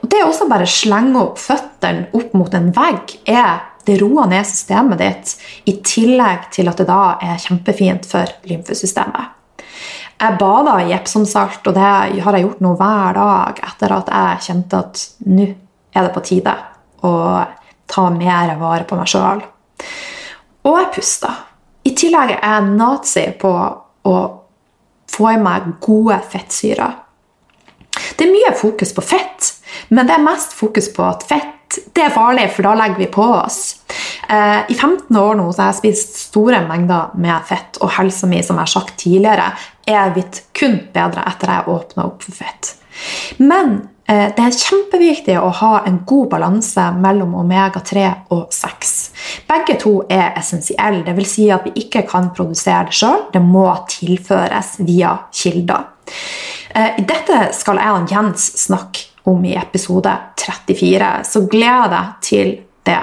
Og 0.00 0.09
Det 0.11 0.23
å 0.23 0.30
også 0.30 0.49
bare 0.50 0.69
slenge 0.69 1.21
opp 1.21 1.40
føttene 1.40 2.09
opp 2.16 2.33
mot 2.37 2.54
en 2.57 2.71
vegg 2.75 3.19
er 3.28 3.66
det 3.87 3.97
roer 4.00 4.28
ned 4.28 4.47
systemet 4.47 5.00
ditt, 5.00 5.35
i 5.71 5.78
tillegg 5.85 6.50
til 6.54 6.69
at 6.71 6.80
det 6.80 6.87
da 6.88 7.16
er 7.25 7.40
kjempefint 7.40 8.07
for 8.09 8.28
lymfesystemet. 8.49 9.37
Jeg 10.21 10.37
bada 10.37 10.75
i 10.85 10.92
Epsomsalt, 10.92 11.64
og 11.64 11.76
det 11.76 11.87
har 12.21 12.37
jeg 12.37 12.45
gjort 12.45 12.61
nå 12.61 12.75
hver 12.76 13.16
dag 13.16 13.62
etter 13.71 13.95
at 13.97 14.11
jeg 14.12 14.45
kjente 14.50 14.80
at 14.85 15.04
nå 15.33 15.47
er 15.97 16.07
det 16.07 16.12
på 16.12 16.25
tide 16.28 16.52
å 17.09 17.12
ta 17.90 18.04
mer 18.12 18.52
vare 18.61 18.85
på 18.87 18.99
meg 18.99 19.09
sjøl. 19.11 19.40
Og 20.69 20.76
jeg 20.76 20.90
pusta. 20.99 21.33
I 21.88 21.95
tillegg 21.97 22.35
er 22.37 22.42
jeg 22.45 22.75
nazi 22.76 23.25
på 23.40 23.50
å 23.50 24.16
få 25.11 25.30
i 25.33 25.40
meg 25.40 25.73
gode 25.83 26.21
fettsyrer. 26.30 26.99
Det 28.21 28.27
er 28.27 28.35
mye 28.35 28.53
fokus 28.53 28.91
på 28.93 29.00
fett, 29.00 29.47
men 29.89 30.05
det 30.05 30.12
er 30.12 30.21
mest 30.21 30.53
fokus 30.53 30.91
på 30.93 31.07
at 31.09 31.25
fett 31.25 31.57
det 31.95 32.03
er 32.03 32.11
farlig, 32.11 32.49
for 32.50 32.67
da 32.67 32.73
legger 32.75 32.99
vi 32.99 33.07
på 33.15 33.23
oss. 33.23 33.61
Eh, 34.29 34.73
I 34.73 34.75
15 34.75 35.17
år 35.17 35.37
nå 35.39 35.47
så 35.53 35.62
har 35.62 35.71
jeg 35.71 35.79
spist 35.79 36.19
store 36.27 36.65
mengder 36.67 37.15
med 37.23 37.47
fett, 37.47 37.79
og 37.79 37.93
helsa 37.95 38.27
mi 38.27 38.43
som 38.43 38.59
jeg 38.59 38.67
har 38.67 38.73
sagt 38.73 38.97
tidligere, 38.99 39.53
er 39.87 40.11
blitt 40.15 40.43
kun 40.57 40.81
bedre 40.95 41.25
etter 41.31 41.55
jeg 41.55 41.71
åpna 41.71 42.09
opp 42.11 42.27
for 42.27 42.41
fett. 42.43 42.75
Men 43.39 43.77
eh, 44.11 44.29
det 44.35 44.45
er 44.45 44.59
kjempeviktig 44.59 45.39
å 45.39 45.53
ha 45.62 45.73
en 45.87 46.03
god 46.11 46.29
balanse 46.35 46.91
mellom 46.99 47.39
omega-3 47.45 48.07
og 48.35 48.50
6. 48.55 48.95
Begge 49.49 49.79
to 49.81 49.95
er 50.11 50.35
essensielle, 50.41 51.05
dvs. 51.07 51.35
Si 51.37 51.50
at 51.55 51.71
vi 51.71 51.87
ikke 51.87 52.05
kan 52.11 52.33
produsere 52.35 52.91
det 52.91 52.99
sjøl. 52.99 53.29
Det 53.33 53.43
må 53.47 53.69
tilføres 53.95 54.81
via 54.83 55.17
kilder. 55.31 55.87
Eh, 56.75 57.03
dette 57.03 57.50
skal 57.57 57.81
jeg 57.81 57.95
og 57.97 58.12
Jens 58.12 58.47
snakke 58.67 59.07
om 59.31 59.45
i 59.45 59.57
episode 59.59 60.12
34, 60.41 61.12
så 61.27 61.45
gled 61.50 61.93
deg 61.93 62.11
til 62.25 62.53
det. 62.87 63.00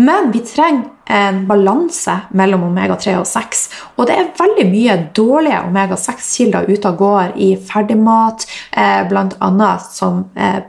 Men 0.00 0.30
vi 0.32 0.40
trenger 0.46 0.88
en 1.12 1.42
balanse 1.48 2.14
mellom 2.38 2.68
omega-3 2.70 3.18
og 3.18 3.26
6. 3.28 3.62
Og 3.98 4.06
det 4.08 4.16
er 4.16 4.30
veldig 4.38 4.66
mye 4.70 4.98
dårlige 5.16 5.60
omega-6-kilder 5.66 6.70
ute 6.70 6.92
og 6.92 7.00
går 7.02 7.34
i 7.42 7.52
ferdigmat, 7.60 8.46
eh, 8.70 9.02
bl.a. 9.10 9.72
som 9.82 10.24
eh, 10.36 10.62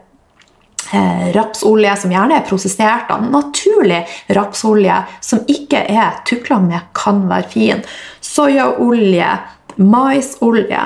rapsolje, 1.34 1.96
som 1.98 2.12
gjerne 2.12 2.36
er 2.38 2.46
prosessert 2.46 3.14
av 3.14 3.24
naturlig 3.32 4.04
rapsolje, 4.36 4.98
som 5.24 5.46
ikke 5.50 5.86
er 5.90 6.20
tukla 6.28 6.60
med, 6.62 6.92
kan 6.98 7.24
være 7.30 7.50
fin. 7.50 7.86
Soyaolje, 8.22 9.32
maisolje. 9.80 10.84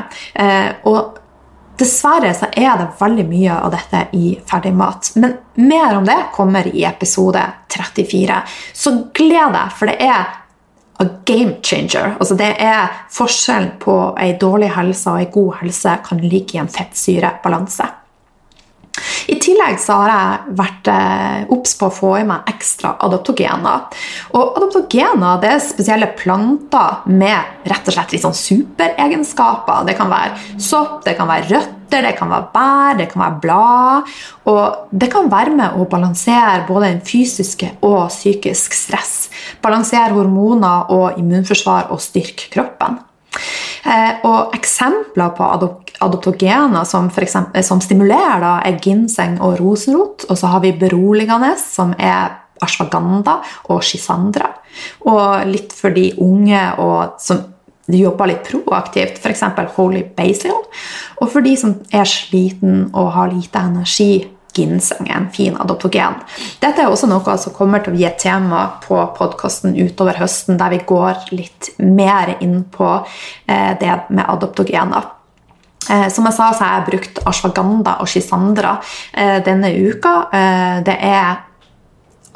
Og 0.87 1.17
Dessverre 1.77 2.31
så 2.33 2.49
er 2.57 2.73
det 2.79 2.87
veldig 2.97 3.25
mye 3.29 3.59
av 3.61 3.71
dette 3.75 4.07
i 4.17 4.31
ferdigmat. 4.49 5.11
Men 5.21 5.37
mer 5.61 5.97
om 5.99 6.07
det 6.07 6.17
kommer 6.33 6.67
i 6.71 6.83
episode 6.89 7.43
34. 7.69 8.41
Så 8.73 8.93
gled 9.13 9.53
deg, 9.53 9.75
for 9.77 9.91
det 9.91 9.97
er 10.01 10.25
a 10.97 11.05
game 11.29 11.59
changer. 11.61 12.15
Altså 12.17 12.37
det 12.39 12.49
er 12.63 12.89
Forskjellen 13.13 13.75
på 13.81 13.97
ei 14.17 14.31
dårlig 14.41 14.71
helse 14.73 15.13
og 15.13 15.21
ei 15.21 15.29
god 15.33 15.59
helse 15.61 15.93
kan 16.07 16.23
ligge 16.23 16.57
i 16.57 16.61
en 16.63 16.71
fettsyrebalanse. 16.71 17.85
I 19.27 19.37
tillegg 19.41 19.79
så 19.81 19.99
har 20.01 20.11
jeg 20.11 20.57
vært 20.59 20.89
eh, 20.91 21.53
obs 21.53 21.75
på 21.79 21.89
å 21.89 21.93
få 21.93 22.11
i 22.21 22.25
meg 22.27 22.47
ekstra 22.51 22.95
adaptogener. 23.05 23.87
Og 24.33 24.59
adaptogener 24.59 25.41
det 25.43 25.51
er 25.53 25.63
spesielle 25.63 26.11
planter 26.19 27.07
med 27.11 27.67
rett 27.67 27.89
og 27.89 27.97
slett 27.97 28.15
litt 28.15 28.25
sånn 28.25 28.37
superegenskaper. 28.37 29.87
Det 29.87 29.97
kan 29.99 30.11
være 30.11 30.59
sopp, 30.61 31.01
det 31.05 31.17
kan 31.19 31.29
være 31.29 31.49
røtter, 31.51 32.03
det 32.03 32.13
kan 32.19 32.31
være 32.31 32.49
bær, 32.53 32.99
det 32.99 33.09
kan 33.11 33.23
være 33.25 33.41
blad. 33.43 34.15
Og 34.51 34.93
det 35.03 35.11
kan 35.13 35.31
være 35.31 35.55
med 35.57 35.77
å 35.77 35.89
balansere 35.91 36.65
både 36.69 36.93
den 36.93 37.03
fysiske 37.07 37.73
og 37.87 38.07
psykisk 38.13 38.75
stress. 38.77 39.17
Balansere 39.63 40.15
hormoner 40.15 40.91
og 40.95 41.19
immunforsvar 41.19 41.91
og 41.93 42.03
styrke 42.03 42.51
kroppen. 42.53 43.01
Eh, 43.85 44.25
og 44.27 44.55
eksempler 44.57 45.33
på 45.37 45.47
adoptogener 46.01 46.83
som, 46.87 47.09
eksempel, 47.09 47.63
som 47.63 47.81
stimulerer, 47.83 48.41
da, 48.43 48.53
er 48.65 48.79
ginseng 48.83 49.37
og 49.41 49.59
rosenrot. 49.61 50.27
Og 50.29 50.39
så 50.39 50.53
har 50.53 50.63
vi 50.65 50.73
beroligende, 50.77 51.53
som 51.61 51.93
er 51.97 52.37
ashwaganda 52.63 53.39
og 53.69 53.83
shisandra. 53.85 54.49
Og 55.09 55.45
litt 55.49 55.75
for 55.75 55.93
de 55.93 56.09
unge 56.23 56.63
og 56.81 57.21
som 57.21 57.43
jobber 57.87 58.27
litt 58.33 58.47
proaktivt, 58.49 59.21
f.eks. 59.21 59.43
holy 59.77 60.03
basil. 60.17 60.57
Og 61.21 61.29
for 61.31 61.45
de 61.45 61.53
som 61.59 61.77
er 61.95 62.07
sliten 62.09 62.89
og 62.93 63.13
har 63.15 63.31
lite 63.31 63.61
energi, 63.63 64.27
ginseng 64.57 65.07
er 65.07 65.19
en 65.19 65.29
fin 65.33 65.57
adoptogen. 65.59 66.17
Dette 66.61 66.83
er 66.83 66.91
også 66.91 67.09
noe 67.09 67.37
som 67.41 67.55
kommer 67.55 67.83
til 67.83 67.95
å 67.95 67.99
gi 67.99 68.07
et 68.09 68.19
tema 68.21 68.63
på 68.83 68.99
podkasten 69.17 69.77
utover 69.77 70.19
høsten, 70.21 70.57
der 70.59 70.73
vi 70.73 70.81
går 70.87 71.29
litt 71.37 71.71
mer 71.83 72.35
inn 72.43 72.63
på 72.73 72.89
eh, 72.97 73.73
det 73.79 73.93
med 74.09 74.25
adoptogener. 74.25 75.13
Eh, 75.87 76.07
som 76.11 76.27
jeg 76.27 76.35
sa, 76.35 76.51
så 76.51 76.63
har 76.63 76.79
jeg 76.79 76.87
brukt 76.91 77.21
ashwaganda 77.29 77.99
og 78.03 78.09
shisandra 78.11 78.77
eh, 79.13 79.37
denne 79.45 79.71
uka. 79.77 80.15
Det 80.83 80.97
er 80.97 81.43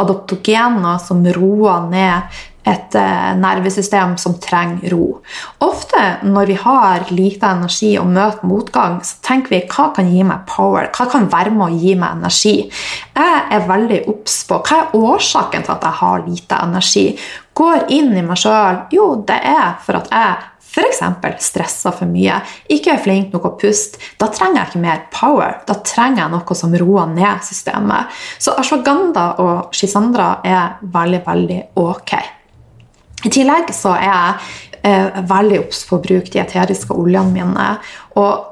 adoptogener 0.01 1.01
som 1.03 1.25
roer 1.36 1.89
ned 1.91 2.41
et 2.67 2.95
eh, 2.95 3.32
nervesystem 3.41 4.15
som 4.21 4.36
trenger 4.41 4.93
ro. 4.93 5.06
Ofte 5.65 6.02
når 6.28 6.52
vi 6.52 6.58
har 6.62 7.08
lite 7.10 7.50
energi 7.50 7.95
og 8.00 8.12
møter 8.13 8.45
motgang, 8.47 9.00
så 9.06 9.17
tenker 9.26 9.56
vi 9.56 9.63
hva 9.71 9.89
kan 9.95 10.12
gi 10.12 10.21
meg 10.28 10.45
power? 10.50 10.91
Hva 10.93 11.08
kan 11.12 11.30
være 11.32 11.54
med 11.56 11.67
å 11.67 11.82
gi 11.82 11.95
meg 11.97 12.19
energi? 12.19 12.56
Jeg 13.17 13.41
er 13.58 13.67
veldig 13.69 14.04
obs 14.12 14.41
på 14.50 14.62
hva 14.62 14.84
er 14.84 14.95
årsaken 14.97 15.65
til 15.65 15.76
at 15.76 15.89
jeg 15.89 16.00
har 16.04 16.26
lite 16.28 16.62
energi. 16.67 17.06
Går 17.58 17.89
inn 17.91 18.13
i 18.15 18.24
meg 18.26 18.39
sjøl. 18.39 18.86
Jo, 18.93 19.12
det 19.28 19.41
er 19.41 19.76
for 19.84 20.00
at 20.00 20.13
jeg 20.13 20.47
f.eks. 20.71 21.02
stresser 21.43 21.91
for 21.91 22.08
mye, 22.08 22.38
ikke 22.71 22.93
er 22.93 23.02
flink 23.04 23.34
nok 23.36 23.47
å 23.50 23.56
puste, 23.60 24.00
da 24.21 24.30
trenger 24.32 24.62
jeg 24.62 24.69
ikke 24.69 24.84
mer 24.86 25.02
power. 25.12 25.58
Da 25.67 25.76
trenger 25.84 26.24
jeg 26.24 26.32
noe 26.32 26.58
som 26.58 26.76
roer 26.80 27.10
ned 27.12 27.43
systemet. 27.43 28.21
Så 28.39 28.56
ashwaganda 28.56 29.26
og 29.43 29.76
shisandra 29.76 30.38
er 30.47 30.78
veldig, 30.93 31.26
veldig 31.28 31.60
ok. 31.82 32.15
I 33.25 33.29
tillegg 33.29 33.73
så 33.75 33.95
er 33.97 34.07
jeg 34.07 34.38
eh, 34.89 35.19
veldig 35.29 35.60
obs 35.65 35.84
på 35.88 35.97
å 35.97 36.03
bruke 36.03 36.31
de 36.34 36.41
eteriske 36.41 36.95
oljene 36.95 37.34
mine. 37.36 37.67
Og 38.21 38.47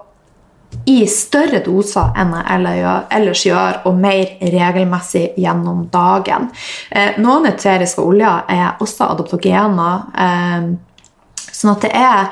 i 0.86 1.02
større 1.10 1.64
doser 1.66 2.14
enn 2.18 2.36
jeg 2.38 3.00
ellers 3.18 3.46
gjør, 3.46 3.80
og 3.90 3.98
mer 3.98 4.36
regelmessig 4.54 5.32
gjennom 5.42 5.88
dagen. 5.92 6.50
Eh, 6.92 7.18
noen 7.22 7.50
eteriske 7.50 8.04
oljer 8.06 8.46
er 8.54 8.84
også 8.84 9.10
adoptogener, 9.10 10.06
eh, 10.26 10.70
sånn 11.50 11.74
at 11.74 11.88
det 11.88 11.92
er 11.98 12.30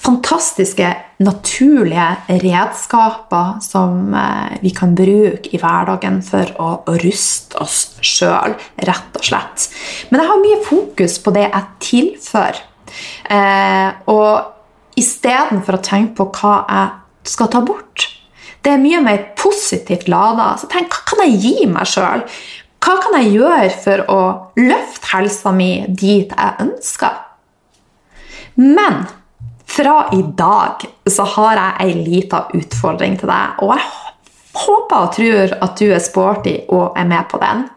fantastiske, 0.00 0.90
naturlige 1.20 2.06
redskaper 2.40 3.58
som 3.64 4.14
eh, 4.14 4.56
vi 4.62 4.72
kan 4.76 4.94
bruke 4.96 5.52
i 5.52 5.60
hverdagen 5.60 6.20
for 6.24 6.54
å, 6.62 6.70
ruste 7.02 7.60
oss 7.60 7.98
sjøl, 8.04 8.56
rett 8.88 9.18
og 9.18 9.26
slett. 9.26 9.68
Men 10.08 10.22
jeg 10.22 10.30
har 10.30 10.40
mye 10.44 10.62
fokus 10.66 11.18
på 11.20 11.34
det 11.36 11.44
jeg 11.48 11.68
tilfører. 11.86 12.62
Eh, 13.30 13.90
og 14.10 14.96
istedenfor 15.00 15.76
å 15.76 15.84
tenke 15.84 16.16
på 16.18 16.30
hva 16.40 16.56
jeg 16.64 17.30
skal 17.36 17.52
ta 17.52 17.62
bort. 17.64 18.08
Det 18.64 18.72
er 18.72 18.82
mye 18.82 19.00
mer 19.04 19.22
positivt 19.40 20.08
lada. 20.08 20.54
Så 20.60 20.68
tenk, 20.72 20.92
hva 20.92 21.04
kan 21.12 21.24
jeg 21.26 21.38
gi 21.44 21.68
meg 21.68 21.88
sjøl? 21.88 22.24
Hva 22.80 22.96
kan 23.04 23.16
jeg 23.20 23.36
gjøre 23.36 23.70
for 23.84 24.04
å 24.08 24.20
løfte 24.56 25.12
helsa 25.12 25.52
mi 25.52 25.72
dit 25.88 26.32
jeg 26.32 26.64
ønsker? 26.64 27.26
Men 28.60 29.04
fra 29.70 30.08
i 30.12 30.22
dag 30.36 30.84
så 31.10 31.26
har 31.36 31.58
jeg 31.58 31.86
ei 31.86 32.04
lita 32.04 32.44
utfordring 32.56 33.18
til 33.20 33.30
deg, 33.30 33.60
og 33.62 33.74
jeg 33.74 33.84
håper 34.60 35.04
og 35.04 35.12
tror 35.14 35.52
at 35.62 35.76
du 35.78 35.90
er 35.94 36.02
sporty 36.02 36.56
og 36.68 36.98
er 36.98 37.06
med 37.10 37.28
på 37.30 37.38
den. 37.42 37.68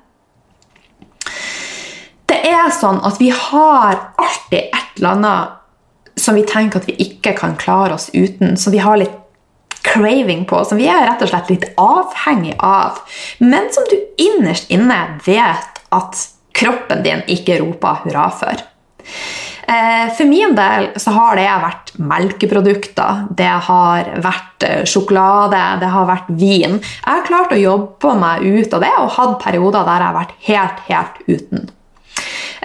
Det 2.30 2.40
er 2.50 2.72
sånn 2.74 3.02
at 3.06 3.20
vi 3.22 3.30
har 3.30 4.00
alltid 4.18 4.64
et 4.64 4.98
eller 4.98 5.14
annet 5.18 6.20
som 6.20 6.38
vi 6.38 6.46
tenker 6.50 6.82
at 6.82 6.90
vi 6.90 6.98
ikke 7.02 7.34
kan 7.38 7.56
klare 7.60 7.98
oss 7.98 8.10
uten, 8.14 8.58
som 8.58 8.74
vi 8.74 8.82
har 8.82 9.00
litt 9.02 9.16
craving 9.84 10.46
på, 10.50 10.62
som 10.66 10.80
vi 10.80 10.88
er 10.90 11.06
rett 11.08 11.22
og 11.26 11.30
slett 11.30 11.50
litt 11.52 11.66
avhengig 11.82 12.56
av, 12.64 13.02
men 13.44 13.68
som 13.74 13.86
du 13.92 13.98
innerst 14.22 14.72
inne 14.74 15.00
vet 15.26 15.82
at 15.94 16.28
kroppen 16.56 17.04
din 17.06 17.26
ikke 17.30 17.60
roper 17.62 18.06
hurra 18.06 18.30
for. 18.34 18.62
Eh, 19.68 20.14
for 20.14 20.26
min 20.26 20.56
del 20.56 20.90
så 21.00 21.12
har 21.16 21.38
det 21.40 21.46
vært 21.64 21.92
melkeprodukter, 22.04 23.28
det 23.38 23.52
har 23.68 24.10
vært 24.24 24.66
eh, 24.68 24.82
sjokolade, 24.90 25.62
det 25.80 25.92
har 25.94 26.10
vært 26.10 26.32
vin. 26.40 26.80
Jeg 26.82 27.08
har 27.08 27.28
klart 27.28 27.54
å 27.56 27.60
jobbe 27.62 28.16
meg 28.20 28.44
ut 28.44 28.76
av 28.76 28.84
det 28.84 28.92
og 29.00 29.14
hatt 29.16 29.38
perioder 29.44 29.88
der 29.88 30.04
jeg 30.04 30.10
har 30.10 30.18
vært 30.18 30.36
helt, 30.50 30.84
helt 30.90 31.22
uten. 31.30 31.70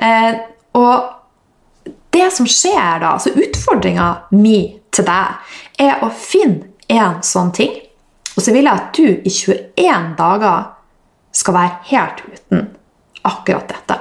Eh, 0.02 0.32
og 0.78 1.94
det 2.14 2.30
som 2.34 2.48
skjer 2.50 2.98
da, 3.04 3.14
altså 3.14 3.34
utfordringa 3.36 4.08
mi 4.34 4.58
til 4.94 5.06
deg, 5.06 5.54
er 5.78 6.02
å 6.02 6.10
finne 6.10 6.72
en 6.88 7.20
sånn 7.22 7.50
ting 7.52 7.74
Og 8.32 8.40
så 8.40 8.52
vil 8.54 8.64
jeg 8.64 8.80
at 8.80 8.96
du 8.96 9.04
i 9.04 9.30
21 9.30 10.12
dager 10.16 10.68
skal 11.34 11.56
være 11.58 11.78
helt 11.90 12.22
uten 12.24 12.68
akkurat 13.26 13.68
dette. 13.68 13.96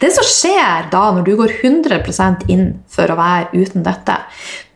Det 0.00 0.10
som 0.14 0.26
skjer 0.26 0.90
da 0.92 1.06
når 1.14 1.26
du 1.26 1.32
går 1.38 1.56
100% 1.62 2.46
inn 2.52 2.68
for 2.90 3.10
å 3.10 3.18
være 3.18 3.52
uten 3.54 3.86
dette, 3.86 4.18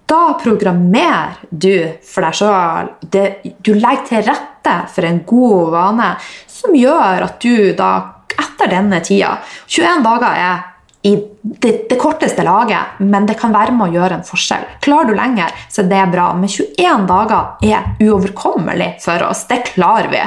da 0.07 0.37
programmerer 0.39 1.41
du 1.51 1.99
for 2.07 2.27
deg 2.27 2.39
sjøl. 2.39 2.93
Du 3.11 3.73
legger 3.75 4.07
til 4.07 4.23
rette 4.29 4.77
for 4.93 5.09
en 5.09 5.25
god 5.27 5.73
vane 5.75 6.13
som 6.51 6.77
gjør 6.79 7.27
at 7.27 7.43
du 7.43 7.73
da, 7.79 7.91
etter 8.37 8.71
denne 8.71 9.03
tida 9.05 9.37
21 9.67 10.07
dager 10.07 10.41
er 10.47 10.65
i 11.07 11.15
det, 11.43 11.87
det, 11.91 11.97
korteste 12.01 12.43
laget, 12.43 12.99
men 12.99 13.27
det 13.27 13.37
kan 13.39 13.53
være 13.55 13.75
med 13.77 13.85
å 13.87 13.95
gjøre 13.95 14.17
en 14.19 14.25
forskjell. 14.27 14.65
Klarer 14.83 15.13
du 15.13 15.15
lenger, 15.15 15.53
så 15.71 15.85
er 15.85 15.91
det 15.93 16.01
bra. 16.11 16.25
Men 16.35 16.51
21 16.51 17.05
dager 17.07 17.67
er 17.69 17.93
uoverkommelig 18.03 18.89
for 19.05 19.23
oss. 19.29 19.45
Det 19.47 19.61
klarer 19.69 20.11
vi. 20.11 20.25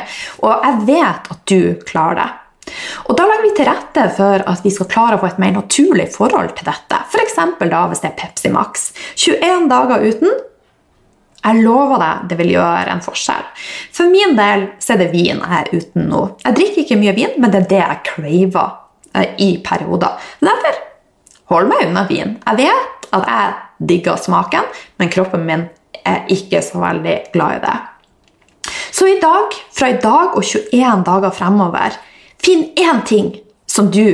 Og 0.48 0.64
jeg 0.64 0.86
vet 0.88 1.28
at 1.36 1.42
du 1.52 1.60
klarer 1.90 2.22
det. 2.22 2.30
Og 3.08 3.18
Da 3.18 3.26
legger 3.30 3.46
vi 3.46 3.54
til 3.58 3.70
rette 3.70 4.06
for 4.18 4.44
at 4.52 4.66
vi 4.66 4.74
skal 4.74 4.90
klare 4.92 5.18
å 5.18 5.22
få 5.22 5.30
et 5.32 5.42
mer 5.42 5.56
naturlig 5.56 6.10
forhold 6.16 6.54
til 6.58 6.70
dette. 6.70 7.02
F.eks. 7.10 7.40
da 7.60 7.82
hvis 7.90 8.04
det 8.04 8.12
er 8.12 8.20
Pepsi 8.20 8.52
Max. 8.54 8.92
21 9.16 9.68
dager 9.72 10.06
uten. 10.06 10.38
Jeg 11.40 11.64
lover 11.64 12.02
deg 12.02 12.28
det 12.30 12.38
vil 12.42 12.52
gjøre 12.58 12.92
en 12.92 13.04
forskjell. 13.04 13.46
For 13.96 14.12
min 14.12 14.36
del 14.36 14.68
så 14.84 14.96
er 14.96 15.04
det 15.04 15.12
vin 15.14 15.40
jeg 15.40 15.62
er 15.62 15.72
uten 15.72 16.10
nå. 16.12 16.26
Jeg 16.44 16.58
drikker 16.58 16.84
ikke 16.84 17.00
mye 17.00 17.16
vin, 17.16 17.36
men 17.40 17.54
det 17.54 17.64
er 17.64 17.70
det 17.72 17.80
jeg 17.80 18.04
craver 18.10 18.74
eh, 19.16 19.30
i 19.40 19.50
perioder. 19.64 20.32
Derfor 20.44 20.82
hold 21.54 21.70
meg 21.72 21.88
unna 21.88 22.04
vin. 22.10 22.36
Jeg 22.44 22.60
vet 22.60 23.08
at 23.16 23.30
jeg 23.32 23.88
digger 23.90 24.20
smaken, 24.20 24.68
men 25.00 25.14
kroppen 25.14 25.48
min 25.48 25.70
er 26.04 26.28
ikke 26.32 26.62
så 26.66 26.82
veldig 26.82 27.16
glad 27.34 27.60
i 27.60 27.64
det. 27.64 27.78
Så 28.92 29.08
i 29.08 29.20
dag, 29.22 29.56
fra 29.72 29.90
i 29.90 29.98
dag 30.02 30.36
og 30.36 30.44
21 30.44 31.04
dager 31.08 31.34
fremover, 31.34 31.96
Finn 32.40 32.70
én 32.80 33.04
ting 33.06 33.34
som 33.70 33.92
du 33.92 34.06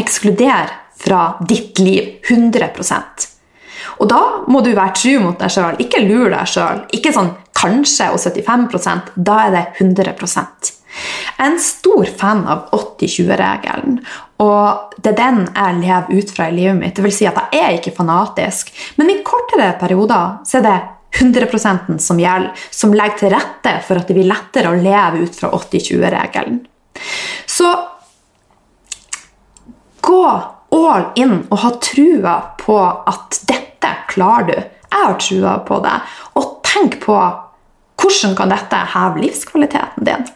ekskluderer 0.00 0.72
fra 1.00 1.36
ditt 1.48 1.78
liv 1.78 2.20
100% 2.28 3.28
Og 4.00 4.08
da 4.08 4.20
må 4.48 4.60
du 4.64 4.72
være 4.74 4.96
tru 4.96 5.14
mot 5.22 5.38
deg 5.40 5.52
sjøl, 5.52 5.78
ikke 5.80 6.02
lure 6.04 6.32
deg 6.34 6.48
sjøl. 6.48 6.84
Ikke 6.96 7.12
sånn 7.14 7.32
kanskje 7.56 8.10
og 8.14 8.20
75% 8.20 9.14
da 9.16 9.38
er 9.46 9.56
det 9.56 9.64
100 9.80 10.12
Jeg 10.12 11.40
er 11.40 11.46
en 11.46 11.60
stor 11.62 12.08
fan 12.20 12.44
av 12.48 12.70
80-20-regelen, 12.76 14.00
og 14.42 14.96
det 14.96 15.12
er 15.12 15.18
den 15.18 15.42
jeg 15.46 15.80
lever 15.80 16.16
ut 16.16 16.32
fra 16.36 16.48
i 16.48 16.56
livet 16.56 16.80
mitt. 16.80 16.96
Det 16.96 17.04
vil 17.04 17.14
si 17.14 17.28
at 17.28 17.38
jeg 17.52 17.60
er 17.60 17.76
ikke 17.78 17.96
fanatisk, 17.96 18.72
men 18.96 19.12
i 19.12 19.20
kortere 19.24 19.74
perioder 19.80 20.40
så 20.48 20.60
er 20.60 20.66
det 20.66 20.78
100% 21.20 21.98
som 22.00 22.20
gjelder, 22.20 22.52
som 22.70 22.94
legger 22.94 23.24
til 23.24 23.34
rette 23.34 23.76
for 23.86 24.00
at 24.00 24.08
det 24.08 24.16
blir 24.16 24.30
lettere 24.30 24.70
å 24.70 24.78
leve 24.78 25.24
ut 25.26 25.36
fra 25.36 25.50
80-20-regelen. 25.56 26.60
Så 27.46 27.70
gå 30.00 30.24
all 30.70 31.04
in 31.18 31.40
og 31.50 31.58
ha 31.64 31.70
trua 31.82 32.34
på 32.60 32.78
at 32.80 33.40
dette 33.48 33.94
klarer 34.10 34.50
du. 34.50 34.58
Jeg 34.90 35.06
har 35.06 35.16
trua 35.22 35.54
på 35.66 35.78
det. 35.84 35.96
Og 36.38 36.60
tenk 36.66 37.00
på 37.04 37.16
hvordan 38.00 38.36
kan 38.36 38.52
dette 38.52 38.84
heve 38.94 39.24
livskvaliteten 39.24 40.06
din. 40.08 40.28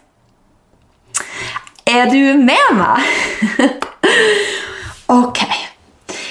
Er 1.87 2.11
du 2.11 2.21
med 2.41 2.79
meg? 2.79 3.85
ok. 5.21 5.41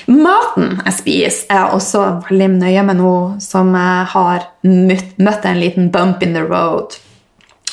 Maten 0.08 0.82
jeg 0.84 0.96
spiser, 0.98 1.46
er 1.54 1.74
også 1.74 2.04
veldig 2.28 2.50
nøye 2.58 2.84
med 2.86 3.00
noe 3.00 3.42
som 3.42 3.72
jeg 3.78 4.10
har 4.14 4.48
møtt 4.64 5.48
en 5.48 5.62
liten 5.62 5.90
bump 5.94 6.24
in 6.26 6.36
the 6.36 6.44
road 6.44 6.98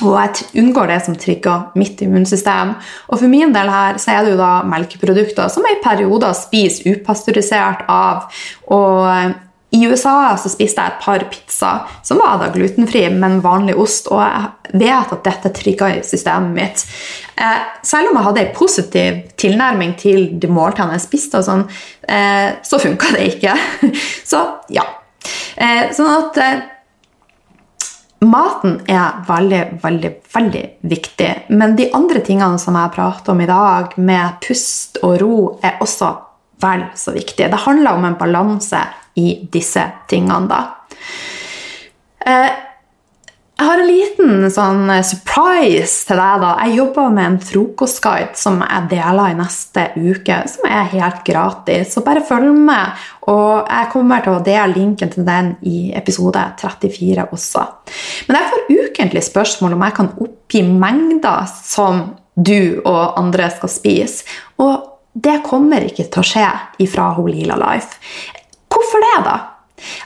og 0.04 0.16
jeg 0.16 0.62
unngår 0.62 0.90
det 0.90 1.00
som 1.06 1.18
trigger 1.18 1.68
mitt 1.78 2.00
immunsystem. 2.04 2.74
Og 3.10 3.20
for 3.20 3.30
min 3.30 3.54
del 3.54 3.70
her 3.72 4.00
så 4.00 4.14
er 4.14 4.24
det 4.24 4.34
jo 4.34 4.40
da 4.40 4.52
melkeprodukter 4.68 5.52
som 5.52 5.66
jeg 5.66 5.78
i 5.78 5.84
perioder 5.84 6.34
spiser 6.36 6.96
upasteurisert 6.96 7.86
av. 7.90 8.26
Og 8.72 9.06
eh, 9.10 9.38
i 9.70 9.86
USA 9.86 10.34
så 10.40 10.50
spiste 10.50 10.82
jeg 10.82 10.90
et 10.90 11.02
par 11.04 11.22
pizzaer 11.30 11.98
som 12.06 12.18
var 12.18 12.40
da 12.40 12.48
glutenfri, 12.50 13.04
men 13.14 13.38
vanlig 13.44 13.76
ost. 13.78 14.08
Og 14.10 14.18
jeg 14.18 14.80
vet 14.82 15.12
at 15.14 15.26
dette 15.28 15.52
trigger 15.54 16.00
systemet 16.06 16.56
mitt. 16.56 16.82
Eh, 17.38 17.60
selv 17.86 18.10
om 18.10 18.18
jeg 18.18 18.26
hadde 18.26 18.44
en 18.46 18.56
positiv 18.56 19.20
tilnærming 19.38 19.94
til 20.00 20.26
de 20.42 20.50
måltidene 20.50 20.98
jeg 20.98 21.06
spiste, 21.06 21.44
sånn, 21.46 21.68
eh, 22.08 22.58
så 22.66 22.82
funka 22.82 23.14
det 23.14 23.28
ikke. 23.36 23.54
så 24.32 24.42
ja. 24.74 24.88
Eh, 25.60 25.90
sånn 25.94 26.10
at 26.16 26.42
eh, 26.42 26.60
Maten 28.20 28.80
er 28.90 29.22
veldig, 29.24 29.60
veldig, 29.80 30.10
veldig 30.34 30.64
viktig. 30.90 31.28
Men 31.56 31.76
de 31.76 31.88
andre 31.96 32.20
tingene 32.24 32.60
som 32.60 32.76
jeg 32.76 32.92
prater 32.92 33.32
om 33.32 33.40
i 33.40 33.48
dag, 33.48 33.94
med 33.96 34.40
pust 34.44 35.00
og 35.00 35.14
ro, 35.22 35.36
er 35.64 35.80
også 35.80 36.10
vel 36.60 36.84
så 37.00 37.14
viktige. 37.16 37.48
Det 37.48 37.62
handler 37.64 37.96
om 37.96 38.04
en 38.04 38.18
balanse 38.20 38.82
i 39.16 39.38
disse 39.52 39.86
tingene, 40.08 40.50
da. 40.50 40.60
Eh, 42.20 42.50
jeg 43.60 43.68
har 43.68 43.80
en 43.82 43.90
liten 43.90 44.44
sånn 44.48 44.86
eh, 44.88 45.02
surprise 45.04 46.06
til 46.08 46.16
deg. 46.16 46.36
da. 46.40 46.52
Jeg 46.64 46.78
jobber 46.78 47.10
med 47.12 47.26
en 47.26 47.34
frokostguide 47.44 48.38
som 48.40 48.62
jeg 48.64 48.86
deler 48.88 49.34
i 49.34 49.36
neste 49.36 49.82
uke, 50.00 50.38
som 50.48 50.64
er 50.64 50.88
helt 50.94 51.20
gratis. 51.26 51.92
Så 51.92 52.00
bare 52.06 52.24
følg 52.24 52.54
med. 52.56 53.02
Og 53.28 53.68
jeg 53.68 53.90
kommer 53.92 54.24
til 54.24 54.38
å 54.38 54.40
dele 54.46 54.72
linken 54.78 55.12
til 55.12 55.28
den 55.28 55.52
i 55.68 55.90
episode 55.92 56.40
34 56.62 57.28
også. 57.36 57.66
Men 58.30 58.40
jeg 58.40 58.50
får 58.54 58.70
ukentlig 58.80 59.26
spørsmål 59.28 59.76
om 59.76 59.84
jeg 59.84 59.98
kan 59.98 60.12
oppgi 60.24 60.64
mengder 60.70 61.52
som 61.52 62.06
du 62.40 62.80
og 62.86 63.18
andre 63.20 63.50
skal 63.52 63.74
spise. 63.76 64.24
Og 64.56 64.88
det 65.12 65.42
kommer 65.44 65.84
ikke 65.84 66.08
til 66.08 66.24
å 66.24 66.30
skje 66.32 66.48
ifra 66.80 67.12
Lila 67.28 67.60
Life. 67.60 68.00
Hvorfor 68.72 69.04
det, 69.04 69.16
da? 69.28 69.36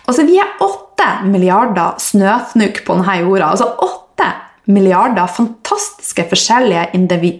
Altså, 0.09 0.27
Vi 0.27 0.41
er 0.43 0.59
åtte 0.59 0.84
milliarder 1.25 1.99
snøfnugg 1.99 2.83
på 2.87 2.99
denne 2.99 3.17
jorda. 3.21 3.51
altså 3.51 3.71
åtte 3.83 4.29
milliarder 4.67 5.27
fantastiske 5.27 6.27
forskjellige 6.29 6.89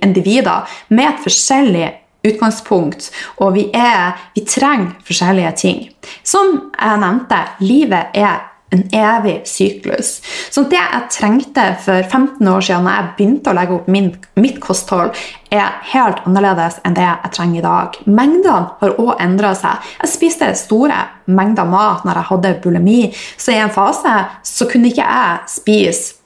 individer 0.03 0.69
med 0.89 1.05
et 1.05 1.23
forskjellig 1.25 1.93
utgangspunkt, 2.25 3.11
og 3.37 3.55
vi, 3.55 3.69
er, 3.75 4.17
vi 4.35 4.45
trenger 4.49 4.97
forskjellige 5.05 5.53
ting. 5.57 5.85
Som 6.25 6.73
jeg 6.81 7.01
nevnte, 7.01 7.41
livet 7.61 8.17
er 8.17 8.54
en 8.75 8.85
evig 8.95 9.37
syklus. 9.49 10.17
Så 10.51 10.67
det 10.71 10.81
jeg 10.81 11.11
trengte 11.15 11.67
for 11.85 12.03
15 12.03 12.49
år 12.51 12.65
siden, 12.65 12.87
når 12.87 12.99
jeg 12.99 13.13
begynte 13.19 13.53
å 13.53 13.59
legge 13.59 13.77
opp 13.79 13.91
min, 13.91 14.11
mitt 14.41 14.61
kosthold, 14.63 15.15
er 15.55 15.79
helt 15.93 16.25
annerledes 16.27 16.81
enn 16.85 16.97
det 16.97 17.05
jeg 17.07 17.33
trenger 17.37 17.61
i 17.61 17.67
dag. 17.69 18.01
Mengdene 18.11 18.75
har 18.81 18.99
òg 18.99 19.15
endra 19.23 19.55
seg. 19.59 19.95
Jeg 20.03 20.13
spiste 20.15 20.51
store 20.59 20.99
mengder 21.31 21.69
mat 21.69 22.05
når 22.05 22.21
jeg 22.21 22.31
hadde 22.33 22.59
bulimi, 22.65 23.01
så 23.37 23.55
i 23.55 23.63
en 23.63 23.73
fase 23.73 24.19
så 24.45 24.69
kunne 24.71 24.91
ikke 24.91 25.07
jeg 25.07 25.55
spise 25.55 26.21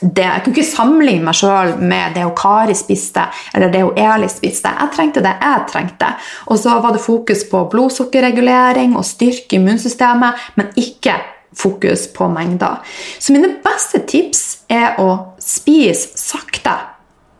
det. 0.00 0.24
Jeg 0.24 0.42
kunne 0.44 0.56
ikke 0.56 0.68
sammenligne 0.68 1.26
meg 1.26 1.38
sjøl 1.38 1.74
med 1.80 2.16
det 2.16 2.24
Kari 2.38 2.76
spiste, 2.76 3.26
eller 3.54 3.72
det 3.72 3.84
Eli 4.00 4.28
spiste. 4.32 4.72
Jeg 4.72 4.92
trengte 4.96 5.22
det 5.24 5.34
jeg 5.40 5.68
trengte. 5.70 6.10
Og 6.50 6.60
så 6.60 6.78
var 6.84 6.94
det 6.94 7.04
fokus 7.04 7.44
på 7.50 7.64
blodsukkerregulering 7.72 8.96
og 8.98 9.06
styrke 9.08 9.58
immunsystemet, 9.58 10.50
men 10.58 10.72
ikke 10.80 11.16
fokus 11.56 12.06
på 12.12 12.28
mengder. 12.32 12.80
Så 13.18 13.34
mine 13.34 13.56
beste 13.64 14.02
tips 14.08 14.64
er 14.72 14.98
å 15.02 15.36
spise 15.42 16.18
sakte, 16.18 16.74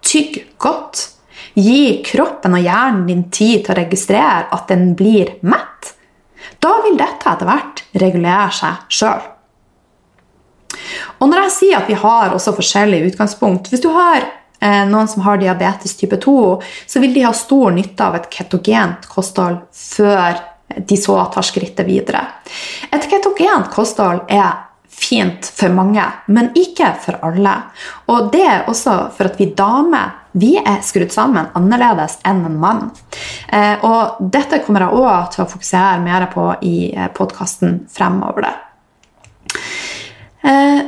tygg 0.05 0.41
godt. 0.63 1.11
Gi 1.55 2.03
kroppen 2.03 2.57
og 2.59 2.65
hjernen 2.65 3.05
din 3.07 3.29
tid 3.31 3.63
til 3.63 3.75
å 3.75 3.79
registrere 3.79 4.49
at 4.55 4.71
den 4.71 4.93
blir 4.99 5.37
mett. 5.47 5.93
Da 6.59 6.81
vil 6.85 6.99
dette 6.99 7.31
etter 7.31 7.49
hvert 7.49 7.85
regulere 8.03 8.51
seg 8.55 8.89
sjøl. 8.93 9.31
Når 11.25 11.41
jeg 11.45 11.53
sier 11.55 11.79
at 11.79 11.89
vi 11.89 11.97
har 11.97 12.35
også 12.35 12.53
forskjellige 12.57 13.13
utgangspunkt 13.13 13.71
Hvis 13.71 13.81
du 13.85 13.87
har 13.95 14.19
eh, 14.21 14.83
noen 14.91 15.09
som 15.09 15.23
har 15.25 15.39
diabetes 15.41 15.95
type 15.97 16.19
2, 16.21 16.35
så 16.91 17.01
vil 17.01 17.15
de 17.15 17.23
ha 17.25 17.33
stor 17.37 17.73
nytte 17.73 18.05
av 18.05 18.19
et 18.19 18.27
ketogent 18.33 19.07
kosthold 19.09 19.63
før 19.73 20.43
de 20.77 20.97
så 21.01 21.17
tar 21.35 21.47
skrittet 21.47 21.87
videre. 21.87 22.23
Et 22.91 23.11
ketogent 23.11 23.71
kosthold 23.73 24.25
er 24.33 24.53
fint 24.95 25.47
for 25.57 25.73
mange, 25.75 26.05
men 26.27 26.53
ikke 26.59 26.93
for 27.03 27.19
alle. 27.27 27.55
Og 28.13 28.31
det 28.33 28.45
er 28.47 28.69
også 28.71 28.97
for 29.17 29.31
at 29.31 29.41
vi 29.41 29.51
damer 29.57 30.21
vi 30.35 30.57
er 30.59 30.81
skrudd 30.83 31.13
sammen 31.15 31.47
annerledes 31.55 32.17
enn 32.27 32.43
en 32.49 32.57
mann. 32.59 32.89
Eh, 33.55 33.85
og 33.87 34.19
dette 34.35 34.59
kommer 34.65 34.83
jeg 34.83 34.99
òg 34.99 35.29
til 35.31 35.45
å 35.45 35.51
fokusere 35.53 36.03
mer 36.03 36.27
på 36.33 36.49
i 36.67 36.77
eh, 36.91 37.11
podkasten 37.15 37.85
fremover. 37.95 38.49
Eh, 40.43 40.81